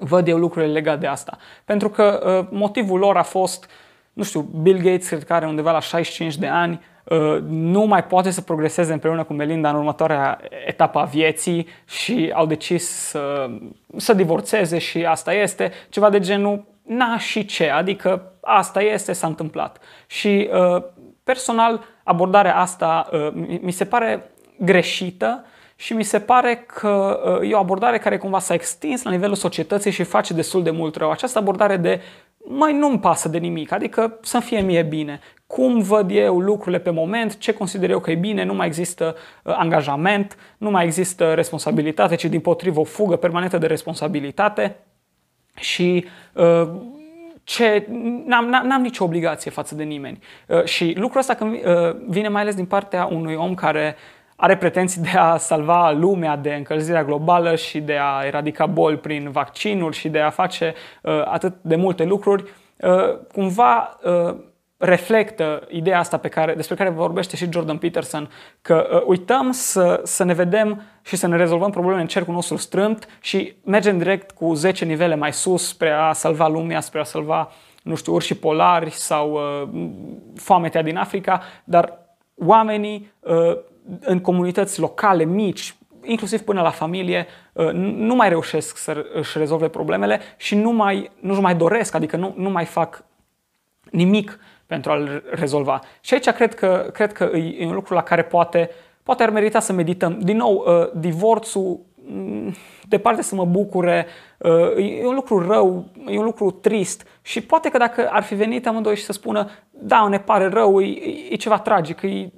văd 0.00 0.28
eu 0.28 0.38
lucrurile 0.38 0.72
legate 0.72 0.98
de 0.98 1.06
asta. 1.06 1.36
Pentru 1.64 1.88
că 1.88 2.36
uh, 2.40 2.58
motivul 2.58 2.98
lor 2.98 3.16
a 3.16 3.22
fost, 3.22 3.70
nu 4.12 4.22
știu, 4.22 4.40
Bill 4.40 4.78
Gates 4.78 5.08
cred 5.08 5.24
că 5.24 5.32
are 5.32 5.46
undeva 5.46 5.72
la 5.72 5.80
65 5.80 6.36
de 6.36 6.46
ani, 6.46 6.80
Uh, 7.10 7.38
nu 7.48 7.82
mai 7.82 8.04
poate 8.04 8.30
să 8.30 8.40
progreseze 8.40 8.92
împreună 8.92 9.24
cu 9.24 9.32
Melinda 9.32 9.70
în 9.70 9.76
următoarea 9.76 10.40
etapă 10.66 10.98
a 10.98 11.04
vieții 11.04 11.68
și 11.84 12.32
au 12.34 12.46
decis 12.46 12.88
să, 12.88 13.50
să 13.96 14.12
divorțeze 14.12 14.78
și 14.78 15.04
asta 15.04 15.32
este 15.32 15.72
ceva 15.88 16.10
de 16.10 16.20
genul 16.20 16.64
na 16.82 17.18
și 17.18 17.44
ce, 17.44 17.70
adică 17.70 18.32
asta 18.40 18.82
este, 18.82 19.12
s-a 19.12 19.26
întâmplat. 19.26 19.78
Și 20.06 20.50
uh, 20.52 20.82
personal 21.24 21.84
abordarea 22.02 22.56
asta 22.56 23.08
uh, 23.12 23.28
mi 23.60 23.72
se 23.72 23.84
pare 23.84 24.30
greșită 24.58 25.44
și 25.76 25.94
mi 25.94 26.02
se 26.02 26.20
pare 26.20 26.64
că 26.66 27.20
e 27.42 27.54
o 27.54 27.58
abordare 27.58 27.98
care 27.98 28.18
cumva 28.18 28.38
s-a 28.38 28.54
extins 28.54 29.02
la 29.02 29.10
nivelul 29.10 29.34
societății 29.34 29.90
și 29.90 30.02
face 30.02 30.34
destul 30.34 30.62
de 30.62 30.70
mult 30.70 30.96
rău. 30.96 31.10
Această 31.10 31.38
abordare 31.38 31.76
de 31.76 32.00
mai 32.48 32.72
nu-mi 32.72 32.98
pasă 32.98 33.28
de 33.28 33.38
nimic, 33.38 33.72
adică 33.72 34.18
să 34.22 34.38
fie 34.38 34.60
mie 34.60 34.82
bine 34.82 35.20
cum 35.46 35.80
văd 35.80 36.10
eu 36.10 36.40
lucrurile 36.40 36.78
pe 36.78 36.90
moment, 36.90 37.38
ce 37.38 37.52
consider 37.52 37.90
eu 37.90 38.00
că 38.00 38.10
e 38.10 38.14
bine, 38.14 38.44
nu 38.44 38.54
mai 38.54 38.66
există 38.66 39.16
uh, 39.42 39.54
angajament, 39.56 40.36
nu 40.58 40.70
mai 40.70 40.84
există 40.84 41.34
responsabilitate, 41.34 42.14
ci 42.14 42.24
din 42.24 42.40
potrivă 42.40 42.80
o 42.80 42.84
fugă 42.84 43.16
permanentă 43.16 43.58
de 43.58 43.66
responsabilitate 43.66 44.76
și 45.54 46.06
uh, 46.32 46.68
ce, 47.44 47.86
n-am, 48.24 48.46
n-am 48.46 48.82
nicio 48.82 49.04
obligație 49.04 49.50
față 49.50 49.74
de 49.74 49.82
nimeni. 49.82 50.18
Uh, 50.46 50.64
și 50.64 50.94
lucrul 50.96 51.20
ăsta 51.20 51.34
când 51.34 51.56
vine 52.06 52.28
mai 52.28 52.42
ales 52.42 52.54
din 52.54 52.66
partea 52.66 53.04
unui 53.04 53.34
om 53.34 53.54
care 53.54 53.96
are 54.36 54.56
pretenții 54.56 55.00
de 55.00 55.18
a 55.18 55.36
salva 55.36 55.90
lumea 55.90 56.36
de 56.36 56.54
încălzirea 56.54 57.04
globală 57.04 57.54
și 57.54 57.80
de 57.80 57.96
a 58.00 58.24
eradica 58.24 58.66
boli 58.66 58.96
prin 58.96 59.30
vaccinuri 59.30 59.96
și 59.96 60.08
de 60.08 60.20
a 60.20 60.30
face 60.30 60.74
atât 61.24 61.54
de 61.60 61.76
multe 61.76 62.04
lucruri, 62.04 62.44
cumva 63.32 63.98
reflectă 64.78 65.66
ideea 65.70 65.98
asta 65.98 66.16
pe 66.16 66.28
care, 66.28 66.54
despre 66.54 66.74
care 66.74 66.90
vorbește 66.90 67.36
și 67.36 67.52
Jordan 67.52 67.78
Peterson, 67.78 68.30
că 68.62 68.88
uh, 68.92 69.02
uităm 69.06 69.50
să, 69.50 70.00
să 70.04 70.24
ne 70.24 70.34
vedem 70.34 70.82
și 71.02 71.16
să 71.16 71.26
ne 71.26 71.36
rezolvăm 71.36 71.70
problemele 71.70 72.02
în 72.02 72.08
cercul 72.08 72.34
nostru 72.34 72.56
strâmt 72.56 73.08
și 73.20 73.54
mergem 73.64 73.98
direct 73.98 74.30
cu 74.30 74.54
10 74.54 74.84
nivele 74.84 75.14
mai 75.14 75.32
sus 75.32 75.68
spre 75.68 75.90
a 75.90 76.12
salva 76.12 76.48
lumea, 76.48 76.80
spre 76.80 77.00
a 77.00 77.04
salva 77.04 77.52
nu 77.82 77.94
știu, 77.94 78.12
urși 78.12 78.34
polari 78.34 78.90
sau 78.90 79.32
uh, 79.32 79.88
foametea 80.34 80.82
din 80.82 80.96
Africa, 80.96 81.42
dar 81.64 81.98
oamenii 82.34 83.12
uh, 83.20 83.58
în 84.00 84.20
comunități 84.20 84.80
locale 84.80 85.24
mici, 85.24 85.76
inclusiv 86.02 86.40
până 86.40 86.62
la 86.62 86.70
familie, 86.70 87.26
uh, 87.52 87.72
nu 87.72 88.14
mai 88.14 88.28
reușesc 88.28 88.76
să 88.76 89.04
își 89.14 89.38
rezolve 89.38 89.68
problemele 89.68 90.20
și 90.36 90.54
nu 90.54 90.70
mai, 90.70 91.10
nu 91.20 91.40
mai 91.40 91.54
doresc, 91.54 91.94
adică 91.94 92.16
nu, 92.16 92.34
nu 92.36 92.50
mai 92.50 92.64
fac 92.64 93.04
nimic 93.90 94.38
pentru 94.66 94.90
a-l 94.90 95.22
rezolva. 95.30 95.80
Și 96.00 96.14
aici 96.14 96.30
cred 96.30 96.54
că, 96.54 96.90
cred 96.92 97.12
că 97.12 97.24
e 97.34 97.66
un 97.66 97.74
lucru 97.74 97.94
la 97.94 98.02
care 98.02 98.22
poate, 98.22 98.70
poate 99.02 99.22
ar 99.22 99.30
merita 99.30 99.60
să 99.60 99.72
medităm. 99.72 100.18
Din 100.18 100.36
nou, 100.36 100.64
uh, 100.66 100.90
divorțul, 100.94 101.80
mm, 101.94 102.54
departe 102.88 103.22
să 103.22 103.34
mă 103.34 103.44
bucure, 103.44 104.06
e 104.76 105.06
un 105.06 105.14
lucru 105.14 105.46
rău, 105.46 105.84
e 106.06 106.18
un 106.18 106.24
lucru 106.24 106.50
trist 106.50 107.06
și 107.22 107.40
poate 107.40 107.68
că 107.68 107.78
dacă 107.78 108.08
ar 108.10 108.22
fi 108.22 108.34
venit 108.34 108.66
amândoi 108.66 108.96
și 108.96 109.04
să 109.04 109.12
spună 109.12 109.50
da, 109.70 110.08
ne 110.08 110.18
pare 110.18 110.48
rău, 110.48 110.80
e, 110.80 111.28
e 111.30 111.36
ceva 111.36 111.58
tragic, 111.58 112.02
e 112.02 112.32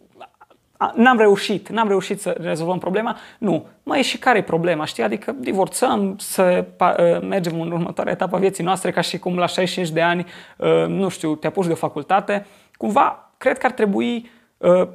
n-am 0.94 1.18
reușit, 1.18 1.68
n-am 1.68 1.88
reușit 1.88 2.20
să 2.20 2.36
rezolvăm 2.40 2.78
problema. 2.78 3.16
Nu. 3.38 3.66
Mai 3.82 3.98
e 3.98 4.02
și 4.02 4.18
care 4.18 4.38
e 4.38 4.42
problema, 4.42 4.84
știi? 4.84 5.02
Adică 5.02 5.34
divorțăm, 5.38 6.14
să 6.18 6.64
ă, 6.80 7.20
mergem 7.22 7.60
în 7.60 7.70
următoarea 7.70 8.12
etapă 8.12 8.36
a 8.36 8.38
vieții 8.38 8.64
noastre, 8.64 8.90
ca 8.90 9.00
și 9.00 9.18
cum 9.18 9.36
la 9.36 9.46
65 9.46 9.94
de 9.94 10.02
ani, 10.02 10.26
ă, 10.60 10.86
nu 10.86 11.08
știu, 11.08 11.34
te 11.34 11.46
apuci 11.46 11.66
de 11.66 11.72
o 11.72 11.74
facultate. 11.74 12.46
Cumva, 12.76 13.32
cred 13.36 13.58
că 13.58 13.66
ar 13.66 13.72
trebui 13.72 14.30
ă, 14.62 14.88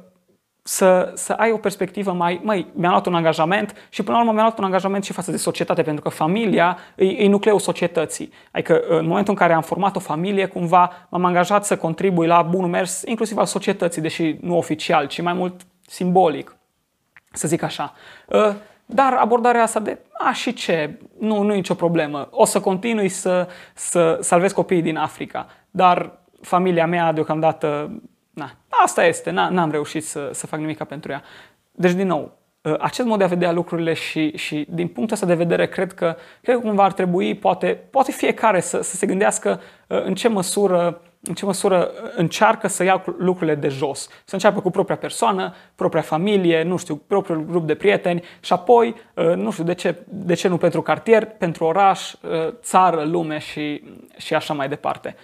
să, 0.66 1.12
să 1.14 1.32
ai 1.32 1.50
o 1.52 1.56
perspectivă 1.56 2.12
mai, 2.12 2.40
mai 2.42 2.66
mi-am 2.72 2.90
luat 2.90 3.06
un 3.06 3.14
angajament 3.14 3.88
și 3.88 4.02
până 4.02 4.16
la 4.16 4.22
urmă 4.22 4.32
mi-am 4.32 4.44
luat 4.44 4.58
un 4.58 4.64
angajament 4.64 5.04
și 5.04 5.12
față 5.12 5.30
de 5.30 5.36
societate, 5.36 5.82
pentru 5.82 6.02
că 6.02 6.08
familia 6.08 6.78
e, 6.96 7.04
e 7.04 7.28
nucleul 7.28 7.58
societății. 7.58 8.32
Adică 8.52 8.82
în 8.88 9.06
momentul 9.06 9.32
în 9.32 9.38
care 9.38 9.52
am 9.52 9.62
format 9.62 9.96
o 9.96 10.00
familie, 10.00 10.46
cumva 10.46 11.06
m-am 11.08 11.24
angajat 11.24 11.64
să 11.64 11.76
contribui 11.76 12.26
la 12.26 12.42
bunul 12.42 12.68
mers, 12.68 13.02
inclusiv 13.06 13.38
al 13.38 13.46
societății, 13.46 14.02
deși 14.02 14.36
nu 14.40 14.56
oficial, 14.56 15.06
ci 15.06 15.20
mai 15.20 15.32
mult 15.32 15.60
simbolic, 15.86 16.56
să 17.32 17.48
zic 17.48 17.62
așa. 17.62 17.94
Ă, 18.30 18.54
dar 18.86 19.12
abordarea 19.12 19.62
asta 19.62 19.80
de, 19.80 19.98
a, 20.12 20.32
și 20.32 20.52
ce, 20.52 20.98
nu, 21.18 21.42
nu 21.42 21.52
e 21.52 21.56
nicio 21.56 21.74
problemă, 21.74 22.28
o 22.30 22.44
să 22.44 22.60
continui 22.60 23.08
să, 23.08 23.48
să 23.74 24.18
salvez 24.20 24.52
copiii 24.52 24.82
din 24.82 24.96
Africa, 24.96 25.46
dar 25.70 26.18
familia 26.40 26.86
mea 26.86 27.12
deocamdată, 27.12 28.00
na, 28.30 28.50
asta 28.68 29.04
este, 29.04 29.30
n-am 29.30 29.70
reușit 29.70 30.04
să, 30.04 30.30
să 30.32 30.46
fac 30.46 30.58
nimic 30.58 30.84
pentru 30.84 31.10
ea. 31.10 31.22
Deci, 31.70 31.92
din 31.92 32.06
nou, 32.06 32.38
ă, 32.64 32.76
acest 32.80 33.08
mod 33.08 33.18
de 33.18 33.24
a 33.24 33.26
vedea 33.26 33.52
lucrurile 33.52 33.92
și, 33.92 34.36
și 34.36 34.66
din 34.70 34.88
punctul 34.88 35.14
ăsta 35.14 35.26
de 35.26 35.34
vedere 35.34 35.68
cred 35.68 35.92
că, 35.92 36.16
cred 36.42 36.56
că 36.56 36.62
cumva 36.62 36.84
ar 36.84 36.92
trebui, 36.92 37.34
poate, 37.34 37.80
poate 37.90 38.12
fiecare 38.12 38.60
să, 38.60 38.80
să 38.80 38.96
se 38.96 39.06
gândească 39.06 39.60
ă, 39.90 40.00
în 40.02 40.14
ce 40.14 40.28
măsură 40.28 41.00
în 41.24 41.34
ce 41.34 41.44
măsură 41.44 41.90
încearcă 42.16 42.68
să 42.68 42.84
ia 42.84 43.04
lucrurile 43.18 43.54
de 43.54 43.68
jos. 43.68 44.08
Să 44.24 44.34
înceapă 44.34 44.60
cu 44.60 44.70
propria 44.70 44.96
persoană, 44.96 45.54
propria 45.74 46.02
familie, 46.02 46.62
nu 46.62 46.76
știu, 46.76 46.96
propriul 46.96 47.44
grup 47.44 47.66
de 47.66 47.74
prieteni 47.74 48.22
și 48.40 48.52
apoi, 48.52 48.94
uh, 49.14 49.34
nu 49.34 49.50
știu, 49.50 49.64
de 49.64 49.74
ce, 49.74 49.94
de 50.08 50.34
ce 50.34 50.48
nu 50.48 50.56
pentru 50.56 50.82
cartier, 50.82 51.24
pentru 51.24 51.64
oraș, 51.64 52.12
uh, 52.12 52.52
țară, 52.62 53.04
lume 53.04 53.38
și, 53.38 53.82
și 54.16 54.34
așa 54.34 54.54
mai 54.54 54.68
departe. 54.68 55.16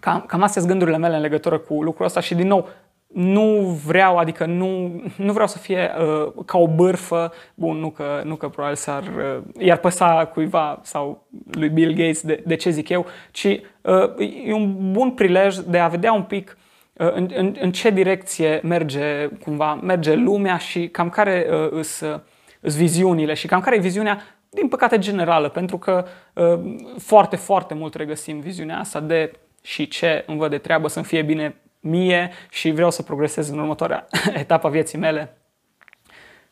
Cam, 0.00 0.20
cam 0.20 0.42
astea 0.42 0.60
sunt 0.60 0.72
gândurile 0.72 0.98
mele 0.98 1.14
în 1.14 1.20
legătură 1.20 1.58
cu 1.58 1.82
lucrul 1.82 2.06
ăsta 2.06 2.20
și 2.20 2.34
din 2.34 2.46
nou 2.46 2.68
nu 3.14 3.78
vreau, 3.86 4.16
adică 4.16 4.44
nu, 4.44 5.02
nu 5.16 5.32
vreau 5.32 5.46
să 5.46 5.58
fie 5.58 5.90
uh, 5.98 6.44
ca 6.46 6.58
o 6.58 6.68
bârfă, 6.68 7.32
bun, 7.54 7.76
nu 7.76 7.90
că, 7.90 8.22
nu 8.24 8.36
că 8.36 8.48
probabil 8.48 8.76
s-ar, 8.76 9.02
uh, 9.02 9.42
iar 9.58 9.76
păsa 9.76 10.30
cuiva 10.32 10.80
sau 10.82 11.26
lui 11.50 11.68
Bill 11.68 11.94
Gates 11.94 12.22
de, 12.22 12.42
de 12.46 12.54
ce 12.54 12.70
zic 12.70 12.88
eu, 12.88 13.06
ci 13.30 13.44
uh, 13.80 14.42
e 14.44 14.52
un 14.52 14.92
bun 14.92 15.10
prilej 15.10 15.56
de 15.56 15.78
a 15.78 15.88
vedea 15.88 16.12
un 16.12 16.22
pic 16.22 16.58
uh, 16.92 17.12
în, 17.12 17.30
în, 17.34 17.56
în 17.60 17.72
ce 17.72 17.90
direcție 17.90 18.60
merge 18.62 19.28
cumva 19.42 19.74
merge 19.74 20.14
lumea 20.14 20.56
și 20.56 20.88
cam 20.88 21.08
care 21.08 21.46
uh, 21.50 21.68
îs, 21.70 22.00
uh, 22.00 22.20
viziunile 22.60 23.34
și 23.34 23.46
cam 23.46 23.60
care 23.60 23.76
e 23.76 23.80
viziunea 23.80 24.22
din 24.50 24.68
păcate 24.68 24.98
generală, 24.98 25.48
pentru 25.48 25.78
că 25.78 26.06
uh, 26.34 26.74
foarte, 26.98 27.36
foarte 27.36 27.74
mult 27.74 27.94
regăsim 27.94 28.40
viziunea 28.40 28.78
asta 28.78 29.00
de 29.00 29.32
și 29.62 29.88
ce 29.88 30.24
îmi 30.26 30.38
văd 30.38 30.50
de 30.50 30.58
treabă 30.58 30.88
să-mi 30.88 31.04
fie 31.04 31.22
bine 31.22 31.56
mie 31.84 32.30
și 32.50 32.70
vreau 32.70 32.90
să 32.90 33.02
progresez 33.02 33.48
în 33.48 33.58
următoarea 33.58 34.06
etapă 34.42 34.66
a 34.66 34.70
vieții 34.70 34.98
mele. 34.98 35.36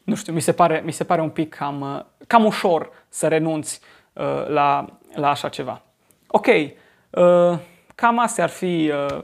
Nu 0.03 0.14
știu, 0.14 0.33
mi 0.33 0.40
se 0.40 0.53
pare, 0.53 0.83
mi 0.85 0.92
se 0.92 1.05
pare 1.05 1.21
un 1.21 1.31
pic 1.31 1.55
cam, 1.55 1.81
uh, 1.81 2.01
cam 2.27 2.45
ușor 2.45 2.90
să 3.09 3.29
renunți 3.29 3.81
uh, 4.12 4.47
la, 4.49 4.99
la 5.14 5.31
așa 5.31 5.49
ceva. 5.49 5.83
Ok, 6.27 6.47
uh, 6.47 7.59
cam 7.95 8.18
astea 8.18 8.45
ar 8.45 8.51
fi, 8.51 8.92
uh, 9.11 9.23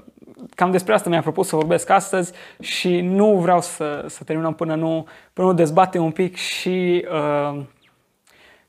cam 0.55 0.71
despre 0.71 0.95
asta 0.95 1.09
mi-am 1.09 1.23
propus 1.23 1.49
să 1.49 1.57
vorbesc 1.57 1.91
astăzi 1.91 2.33
și 2.61 3.01
nu 3.01 3.39
vreau 3.39 3.61
să, 3.61 4.05
să 4.09 4.25
terminăm 4.25 4.55
până 4.55 4.75
nu, 4.75 5.07
până 5.33 5.47
nu 5.47 5.55
dezbatem 5.55 6.05
un 6.05 6.13
pic 6.13 6.37
și, 6.37 7.07
uh, 7.13 7.61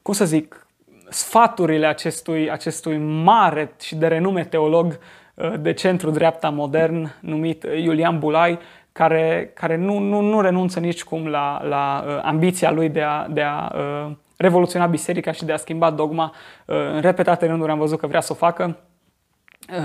cum 0.01 0.13
să 0.13 0.25
zic, 0.25 0.67
sfaturile 1.09 1.85
acestui, 1.85 2.51
acestui 2.51 2.97
mare 2.97 3.73
și 3.79 3.95
de 3.95 4.07
renume 4.07 4.45
teolog 4.45 4.85
Uh, 4.85 5.18
de 5.59 5.73
centru-dreapta 5.73 6.49
modern 6.49 7.11
numit 7.19 7.63
Iulian 7.63 8.19
Bulai, 8.19 8.59
care, 8.91 9.51
care 9.53 9.75
nu, 9.75 9.97
nu, 9.97 10.21
nu 10.21 10.41
renunță 10.41 10.79
nicicum 10.79 11.27
la, 11.27 11.61
la 11.67 12.03
uh, 12.07 12.19
ambiția 12.23 12.71
lui 12.71 12.89
de 12.89 13.01
a, 13.01 13.27
de 13.27 13.41
a 13.41 13.71
uh, 13.75 14.11
revoluționa 14.37 14.85
biserica 14.85 15.31
și 15.31 15.45
de 15.45 15.51
a 15.51 15.57
schimba 15.57 15.89
dogma. 15.89 16.33
În 16.65 17.01
repetate 17.01 17.45
rânduri 17.45 17.71
am 17.71 17.77
văzut 17.77 17.99
că 17.99 18.07
vrea 18.07 18.21
să 18.21 18.31
o 18.31 18.35
facă 18.35 18.77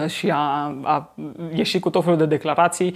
și 0.07 0.31
a, 0.31 0.77
a 0.83 1.15
ieșit 1.55 1.81
cu 1.81 1.91
tot 1.91 2.03
felul 2.03 2.19
de 2.19 2.27
declarații. 2.27 2.95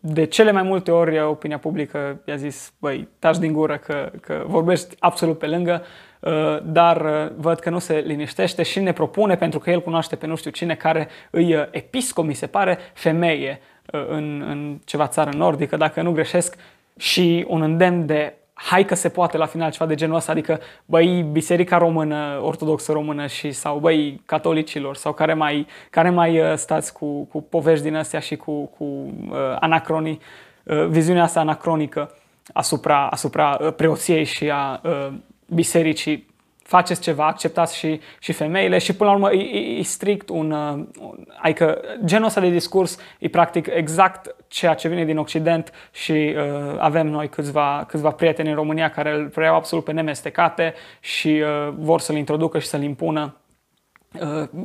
De 0.00 0.24
cele 0.24 0.52
mai 0.52 0.62
multe 0.62 0.90
ori 0.90 1.20
opinia 1.20 1.58
publică 1.58 2.20
i-a 2.24 2.36
zis, 2.36 2.72
băi, 2.78 3.08
taci 3.18 3.38
din 3.38 3.52
gură 3.52 3.76
că, 3.76 4.10
că 4.20 4.44
vorbești 4.46 4.96
absolut 4.98 5.38
pe 5.38 5.46
lângă. 5.46 5.82
Uh, 6.20 6.58
dar 6.64 7.00
uh, 7.00 7.30
văd 7.36 7.58
că 7.58 7.70
nu 7.70 7.78
se 7.78 8.02
liniștește 8.06 8.62
și 8.62 8.80
ne 8.80 8.92
propune, 8.92 9.36
pentru 9.36 9.58
că 9.58 9.70
el 9.70 9.82
cunoaște 9.82 10.16
pe 10.16 10.26
nu 10.26 10.36
știu 10.36 10.50
cine, 10.50 10.74
care 10.74 11.08
îi 11.30 11.54
uh, 11.54 11.64
episcop, 11.70 12.24
mi 12.24 12.34
se 12.34 12.46
pare, 12.46 12.78
femeie 12.94 13.60
în, 14.08 14.44
în 14.48 14.78
ceva 14.84 15.06
țară 15.06 15.30
nordică, 15.36 15.76
dacă 15.76 16.02
nu 16.02 16.12
greșesc, 16.12 16.56
și 16.96 17.44
un 17.48 17.62
îndemn 17.62 18.06
de 18.06 18.34
hai 18.68 18.84
că 18.84 18.94
se 18.94 19.08
poate 19.08 19.36
la 19.36 19.46
final 19.46 19.70
ceva 19.70 19.86
de 19.86 19.94
genul 19.94 20.16
ăsta, 20.16 20.32
adică 20.32 20.60
băi 20.84 21.22
biserica 21.32 21.78
română, 21.78 22.40
ortodoxă 22.42 22.92
română 22.92 23.26
și 23.26 23.52
sau 23.52 23.78
băi 23.78 24.20
catolicilor 24.26 24.96
sau 24.96 25.12
care 25.12 25.34
mai, 25.34 25.66
care 25.90 26.10
mai 26.10 26.40
stați 26.54 26.92
cu, 26.92 27.24
cu 27.24 27.42
povești 27.42 27.84
din 27.84 27.96
astea 27.96 28.20
și 28.20 28.36
cu, 28.36 28.64
cu 28.64 28.84
uh, 28.84 29.36
anacronii, 29.60 30.20
uh, 30.62 30.86
viziunea 30.86 31.22
asta 31.22 31.40
anacronică 31.40 32.14
asupra, 32.52 33.06
asupra 33.06 33.50
preoției 33.76 34.24
și 34.24 34.50
a 34.50 34.80
uh, 34.84 35.08
bisericii 35.46 36.31
faceți 36.62 37.00
ceva, 37.00 37.26
acceptați 37.26 37.76
și, 37.76 38.00
și 38.18 38.32
femeile 38.32 38.78
și 38.78 38.94
până 38.94 39.10
la 39.10 39.16
urmă 39.16 39.32
e, 39.32 39.78
e 39.78 39.82
strict 39.82 40.28
un, 40.28 40.50
uh, 40.50 40.84
un... 41.00 41.24
Adică 41.40 41.80
genul 42.04 42.26
ăsta 42.26 42.40
de 42.40 42.50
discurs 42.50 42.98
e 43.18 43.28
practic 43.28 43.66
exact 43.74 44.34
ceea 44.48 44.74
ce 44.74 44.88
vine 44.88 45.04
din 45.04 45.18
Occident 45.18 45.72
și 45.92 46.12
uh, 46.12 46.76
avem 46.78 47.06
noi 47.06 47.28
câțiva, 47.28 47.84
câțiva 47.88 48.10
prieteni 48.10 48.48
în 48.48 48.54
România 48.54 48.90
care 48.90 49.14
îl 49.14 49.28
preiau 49.28 49.54
absolut 49.54 49.84
pe 49.84 49.92
nemestecate 49.92 50.74
și 51.00 51.28
uh, 51.28 51.74
vor 51.78 52.00
să-l 52.00 52.16
introducă 52.16 52.58
și 52.58 52.66
să-l 52.66 52.82
impună. 52.82 53.34
Uh, 53.36 53.41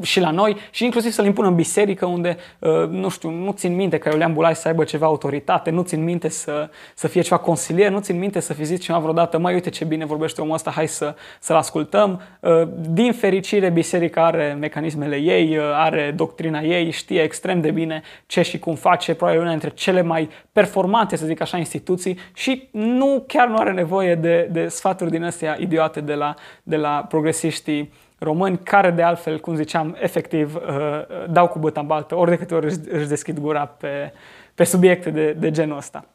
și 0.02 0.20
la 0.20 0.32
noi 0.32 0.58
și 0.72 0.84
inclusiv 0.84 1.12
să-l 1.12 1.26
impună 1.26 1.48
în 1.48 1.56
biserică 1.56 2.06
unde, 2.06 2.38
uh, 2.60 2.88
nu 2.90 3.10
știu, 3.10 3.30
nu 3.30 3.52
țin 3.52 3.76
minte 3.76 3.98
că 3.98 4.10
Iulian 4.10 4.34
Bulai 4.34 4.56
să 4.56 4.68
aibă 4.68 4.84
ceva 4.84 5.06
autoritate, 5.06 5.70
nu 5.70 5.82
țin 5.82 6.04
minte 6.04 6.30
să, 6.30 6.70
să 6.96 7.08
fie 7.08 7.22
ceva 7.22 7.38
consilier, 7.38 7.92
nu 7.92 8.00
țin 8.00 8.18
minte 8.18 8.40
să 8.40 8.54
fi 8.54 8.64
zis 8.64 8.80
ceva 8.80 9.00
vreodată, 9.00 9.38
mai 9.38 9.54
uite 9.54 9.70
ce 9.70 9.86
bine 9.86 10.06
vorbește 10.06 10.42
omul 10.42 10.54
ăsta, 10.54 10.72
hai 10.72 10.88
să, 10.88 11.16
să-l 11.40 11.56
ascultăm. 11.56 12.22
Uh, 12.40 12.68
din 12.90 13.14
fericire, 13.14 13.70
biserica 13.70 14.26
are 14.26 14.58
mecanismele 14.60 15.16
ei, 15.16 15.58
are 15.60 16.14
doctrina 16.16 16.60
ei, 16.60 16.92
știe 16.92 17.22
extrem 17.22 17.62
de 17.62 17.72
bine 17.72 18.02
ce 18.26 18.42
și 18.42 18.60
cum 18.60 18.76
face, 18.76 19.14
probabil 19.14 19.42
una 19.42 19.50
dintre 19.50 19.70
cele 19.70 20.02
mai 20.02 20.30
performante, 20.52 21.16
să 21.16 21.26
zic 21.26 21.42
așa, 21.42 21.58
instituții 21.58 22.18
și 22.34 22.70
nu 22.72 23.24
chiar 23.28 23.48
nu 23.48 23.56
are 23.56 23.72
nevoie 23.72 24.16
de, 24.16 24.50
de 24.52 24.68
sfaturi 24.68 25.12
din 25.12 25.24
astea 25.24 25.58
idiote 25.60 26.02
de 26.02 26.14
la, 26.14 26.34
de 26.64 26.76
la 26.76 27.06
progresiștii 27.10 27.92
români 28.20 28.60
care 28.64 28.92
de 28.92 29.02
altfel, 29.02 29.40
cum 29.40 29.56
ziceam, 29.56 29.98
efectiv 30.00 30.56
uh, 30.56 31.30
dau 31.30 31.48
cu 31.48 31.60
băta 31.60 31.80
în 31.80 31.88
baltă 31.88 32.16
ori 32.16 32.30
de 32.30 32.38
câte 32.38 32.56
ori 32.56 32.66
își 32.66 33.08
deschid 33.08 33.40
gura 33.40 33.66
pe, 33.66 34.14
pe 34.56 34.64
subiecte 34.64 35.10
de, 35.10 35.32
de 35.32 35.52
genul 35.52 35.78
ăsta. 35.78 36.06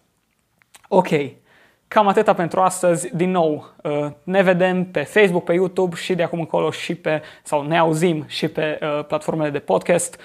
Ok, 0.88 1.08
cam 1.88 2.08
atâta 2.08 2.34
pentru 2.34 2.60
astăzi. 2.60 3.16
Din 3.16 3.30
nou, 3.30 3.72
uh, 3.82 4.06
ne 4.24 4.42
vedem 4.42 4.84
pe 4.84 5.02
Facebook, 5.02 5.44
pe 5.44 5.52
YouTube 5.52 5.96
și 5.96 6.14
de 6.14 6.22
acum 6.22 6.38
încolo 6.38 6.70
și 6.70 6.94
pe, 6.94 7.22
sau 7.42 7.62
ne 7.62 7.78
auzim 7.78 8.24
și 8.26 8.48
pe 8.48 8.78
uh, 8.82 9.04
platformele 9.04 9.50
de 9.50 9.58
podcast. 9.58 10.20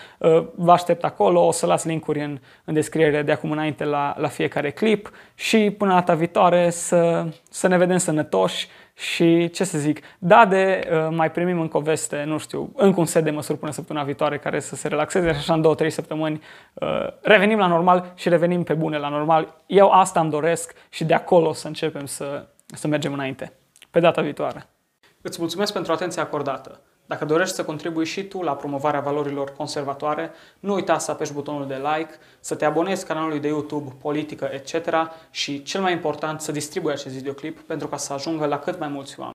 Vă 0.55 0.71
aștept 0.71 1.03
acolo, 1.03 1.45
o 1.45 1.51
să 1.51 1.65
las 1.65 1.85
linkuri 1.85 2.19
în, 2.19 2.39
în 2.63 2.73
descriere 2.73 3.21
de 3.21 3.31
acum 3.31 3.51
înainte 3.51 3.83
la, 3.83 4.15
la 4.17 4.27
fiecare 4.27 4.71
clip 4.71 5.11
și 5.35 5.75
până 5.77 5.93
data 5.93 6.13
viitoare 6.13 6.69
să, 6.69 7.25
să 7.49 7.67
ne 7.67 7.77
vedem 7.77 7.97
sănătoși 7.97 8.67
Și 8.97 9.49
ce 9.49 9.63
să 9.63 9.77
zic, 9.77 9.99
da, 10.19 10.45
de 10.45 10.89
uh, 10.91 11.07
mai 11.15 11.31
primim 11.31 11.59
încă 11.59 11.77
o 11.77 11.79
veste, 11.79 12.23
nu 12.23 12.37
știu, 12.37 12.71
încă 12.75 12.99
un 12.99 13.05
set 13.05 13.23
de 13.23 13.31
măsuri 13.31 13.57
până 13.57 13.71
săptămâna 13.71 14.05
viitoare 14.05 14.37
care 14.37 14.59
să 14.59 14.75
se 14.75 14.87
relaxeze 14.87 15.31
și 15.31 15.37
așa 15.37 15.53
în 15.53 15.61
două, 15.61 15.75
trei 15.75 15.89
săptămâni 15.89 16.41
uh, 16.73 17.07
revenim 17.21 17.57
la 17.57 17.67
normal 17.67 18.11
și 18.15 18.29
revenim 18.29 18.63
pe 18.63 18.73
bune 18.73 18.97
la 18.97 19.09
normal. 19.09 19.61
Eu 19.65 19.89
asta 19.89 20.19
îmi 20.19 20.29
doresc 20.29 20.73
și 20.89 21.05
de 21.05 21.13
acolo 21.13 21.53
să 21.53 21.67
începem 21.67 22.05
să, 22.05 22.47
să 22.65 22.87
mergem 22.87 23.13
înainte, 23.13 23.53
pe 23.91 23.99
data 23.99 24.21
viitoare. 24.21 24.65
Îți 25.21 25.39
mulțumesc 25.39 25.73
pentru 25.73 25.91
atenția 25.91 26.21
acordată. 26.21 26.79
Dacă 27.07 27.25
dorești 27.25 27.55
să 27.55 27.63
contribui 27.63 28.05
și 28.05 28.23
tu 28.23 28.41
la 28.41 28.55
promovarea 28.55 28.99
valorilor 28.99 29.53
conservatoare, 29.57 30.31
nu 30.59 30.73
uita 30.73 30.97
să 30.97 31.11
apeși 31.11 31.33
butonul 31.33 31.67
de 31.67 31.75
like, 31.75 32.13
să 32.39 32.55
te 32.55 32.65
abonezi 32.65 33.05
canalului 33.05 33.39
de 33.39 33.47
YouTube, 33.47 33.95
politică, 34.01 34.49
etc. 34.51 34.93
și, 35.29 35.63
cel 35.63 35.81
mai 35.81 35.91
important, 35.91 36.41
să 36.41 36.51
distribui 36.51 36.91
acest 36.91 37.15
videoclip 37.15 37.59
pentru 37.59 37.87
ca 37.87 37.97
să 37.97 38.13
ajungă 38.13 38.45
la 38.45 38.59
cât 38.59 38.79
mai 38.79 38.87
mulți 38.87 39.19
oameni. 39.19 39.25